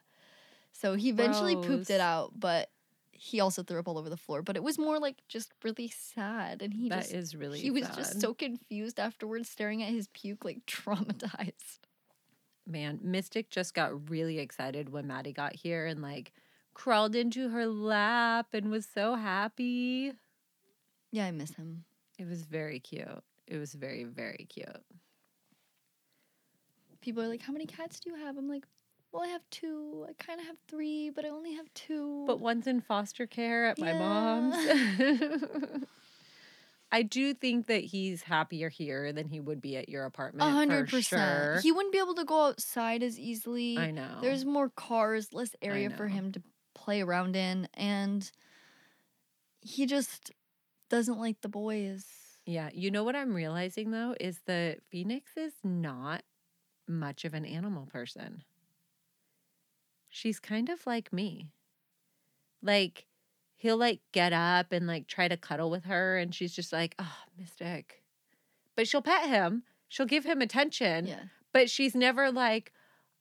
So 0.71 0.95
he 0.95 1.10
eventually 1.10 1.56
pooped 1.56 1.89
it 1.89 2.02
out, 2.02 2.34
but 2.38 2.69
he 3.17 3.39
also 3.39 3.63
threw 3.63 3.80
up 3.80 3.88
all 3.88 3.97
over 3.97 4.10
the 4.10 4.17
floor. 4.17 4.41
But 4.41 4.56
it 4.56 4.63
was 4.63 4.78
more 4.78 4.99
like 4.99 5.17
just 5.28 5.54
really 5.63 5.88
sad 5.88 6.62
and 6.62 6.73
he 6.73 6.89
That 6.89 7.01
just 7.04 7.13
is 7.13 7.36
really 7.36 7.60
he 7.60 7.71
was 7.71 7.88
just 7.95 8.19
so 8.21 8.34
confused 8.34 8.99
afterwards, 8.99 9.49
staring 9.49 9.82
at 9.82 9.89
his 9.89 10.08
puke, 10.10 10.43
like 10.45 10.63
traumatized. 10.67 11.80
Man, 12.67 12.99
Mystic 13.01 13.49
just 13.49 13.73
got 13.73 14.10
really 14.10 14.39
excited 14.39 14.89
when 14.89 15.08
Maddie 15.08 15.34
got 15.34 15.54
here 15.56 15.86
and 15.86 16.01
like 16.01 16.34
crawled 16.73 17.15
into 17.15 17.49
her 17.49 17.65
lap 17.67 18.47
and 18.54 18.69
was 18.69 18.88
so 18.91 19.15
happy. 19.15 20.13
Yeah, 21.12 21.25
I 21.25 21.32
miss 21.32 21.54
him. 21.56 21.86
It 22.17 22.28
was 22.28 22.41
very 22.41 22.80
cute. 22.80 23.08
It 23.47 23.58
was 23.58 23.73
very, 23.73 24.04
very 24.04 24.47
cute. 24.49 24.67
People 27.01 27.23
are 27.23 27.28
like, 27.28 27.41
How 27.41 27.54
many 27.54 27.65
cats 27.65 27.99
do 27.99 28.10
you 28.10 28.15
have? 28.17 28.38
I'm 28.38 28.49
like, 28.49 28.65
Well, 29.15 29.23
I 29.23 29.28
have 29.30 29.49
two. 29.49 30.06
I 30.10 30.12
kind 30.21 30.41
of 30.41 30.45
have 30.47 30.58
three, 30.67 31.10
but 31.10 31.23
I 31.23 31.30
only 31.30 31.54
have 31.54 31.73
two. 31.73 32.25
But 32.28 32.41
one's 32.41 32.67
in 32.67 32.82
foster 32.82 33.25
care 33.25 33.65
at 33.65 33.80
my 33.80 33.93
Yeah. 33.93 33.99
mom's. 33.99 35.86
I 36.91 37.01
do 37.01 37.34
think 37.34 37.67
that 37.67 37.86
he's 37.86 38.23
happier 38.23 38.67
here 38.67 39.13
than 39.13 39.30
he 39.30 39.39
would 39.39 39.62
be 39.62 39.78
at 39.78 39.88
your 39.88 40.04
apartment. 40.04 40.49
a 40.49 40.51
hundred 40.51 40.89
percent. 40.89 41.06
Sure. 41.06 41.62
He 41.62 41.71
wouldn't 41.71 41.93
be 41.93 41.97
able 41.97 42.15
to 42.15 42.25
go 42.25 42.47
outside 42.47 43.03
as 43.03 43.18
easily. 43.18 43.78
I 43.78 43.91
know. 43.91 44.18
There's 44.20 44.43
more 44.43 44.68
cars, 44.70 45.32
less 45.32 45.55
area 45.61 45.89
for 45.91 46.07
him 46.07 46.34
to 46.34 46.41
play 46.74 46.99
around 47.01 47.38
in, 47.38 47.70
and 47.74 48.30
he 49.61 49.86
just 49.86 50.32
doesn't 50.89 51.20
like 51.20 51.39
the 51.39 51.47
boys. 51.49 52.05
Yeah, 52.45 52.70
you 52.74 52.91
know 52.91 53.05
what 53.05 53.16
I'm 53.16 53.34
realizing 53.34 53.91
though 53.91 54.13
is 54.20 54.41
that 54.45 54.80
Phoenix 54.89 55.38
is 55.38 55.53
not 55.63 56.24
much 56.86 57.24
of 57.24 57.34
an 57.34 57.45
animal 57.45 57.86
person. 57.86 58.43
She's 60.16 60.39
kind 60.39 60.70
of 60.70 60.88
like 60.88 61.11
me. 61.11 61.49
Like 62.61 63.05
he'll 63.57 63.76
like 63.76 63.99
get 64.13 64.32
up 64.32 64.72
and 64.72 64.88
like 64.88 65.07
try 65.07 65.28
to 65.28 65.36
cuddle 65.36 65.70
with 65.70 65.84
her 65.84 66.18
and 66.18 66.34
she's 66.34 66.53
just 66.55 66.72
like, 66.72 66.95
"Oh, 66.97 67.18
Mystic." 67.38 68.01
But 68.78 68.88
she'll 68.88 69.01
pet 69.01 69.28
him. 69.28 69.63
She'll 69.89 70.05
give 70.05 70.24
him 70.24 70.41
attention, 70.41 71.05
Yeah. 71.05 71.24
but 71.51 71.70
she's 71.70 71.95
never 71.95 72.32
like, 72.32 72.72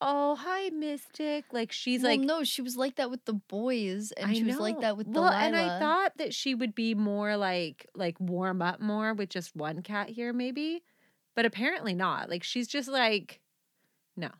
"Oh, 0.00 0.36
hi, 0.36 0.70
Mystic." 0.70 1.46
Like 1.52 1.72
she's 1.72 2.02
well, 2.02 2.12
like 2.12 2.20
no, 2.20 2.44
she 2.44 2.62
was 2.62 2.76
like 2.76 2.94
that 2.94 3.10
with 3.10 3.24
the 3.24 3.34
boys, 3.34 4.12
and 4.12 4.30
I 4.30 4.34
she 4.34 4.44
was 4.44 4.58
like 4.60 4.80
that 4.80 4.96
with 4.96 5.08
well, 5.08 5.24
Delilah. 5.24 5.36
and 5.46 5.56
I 5.56 5.80
thought 5.80 6.16
that 6.18 6.32
she 6.32 6.54
would 6.54 6.76
be 6.76 6.94
more 6.94 7.36
like 7.36 7.88
like 7.96 8.20
warm 8.20 8.62
up 8.62 8.80
more 8.80 9.14
with 9.14 9.30
just 9.30 9.56
one 9.56 9.82
cat 9.82 10.10
here, 10.10 10.32
maybe, 10.32 10.84
but 11.34 11.44
apparently 11.44 11.92
not. 11.94 12.30
Like 12.30 12.44
she's 12.44 12.68
just 12.68 12.88
like, 12.88 13.40
no, 14.16 14.30